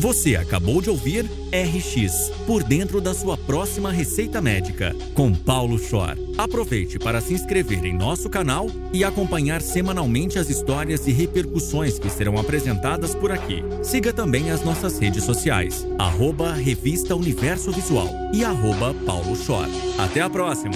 Você 0.02 0.34
acabou 0.34 0.82
de 0.82 0.90
ouvir 0.90 1.30
RX 1.52 2.32
por 2.44 2.64
dentro 2.64 3.00
da 3.00 3.14
sua 3.14 3.36
próxima 3.36 3.92
receita 3.92 4.40
médica 4.40 4.96
com 5.14 5.32
Paulo 5.32 5.78
Schor. 5.78 6.18
Aproveite 6.36 6.98
para 6.98 7.20
se 7.20 7.32
inscrever 7.32 7.84
em 7.84 7.96
nosso 7.96 8.28
canal 8.28 8.66
e 8.92 9.04
acompanhar 9.04 9.62
semanalmente 9.62 10.40
as 10.40 10.50
histórias 10.50 11.06
e 11.06 11.12
repercussões 11.12 12.00
que 12.00 12.10
serão 12.10 12.36
apresentadas 12.36 13.14
por 13.14 13.30
aqui. 13.30 13.62
Siga 13.80 14.12
também 14.12 14.50
as 14.50 14.64
nossas 14.64 14.98
redes 14.98 15.22
sociais, 15.22 15.86
arroba 15.96 16.52
Revista 16.52 17.14
Universo 17.14 17.70
Visual 17.70 18.08
e 18.34 18.44
arroba 18.44 18.92
Paulo 19.06 19.36
Schor. 19.36 19.68
Até 19.98 20.20
a 20.20 20.28
próxima! 20.28 20.74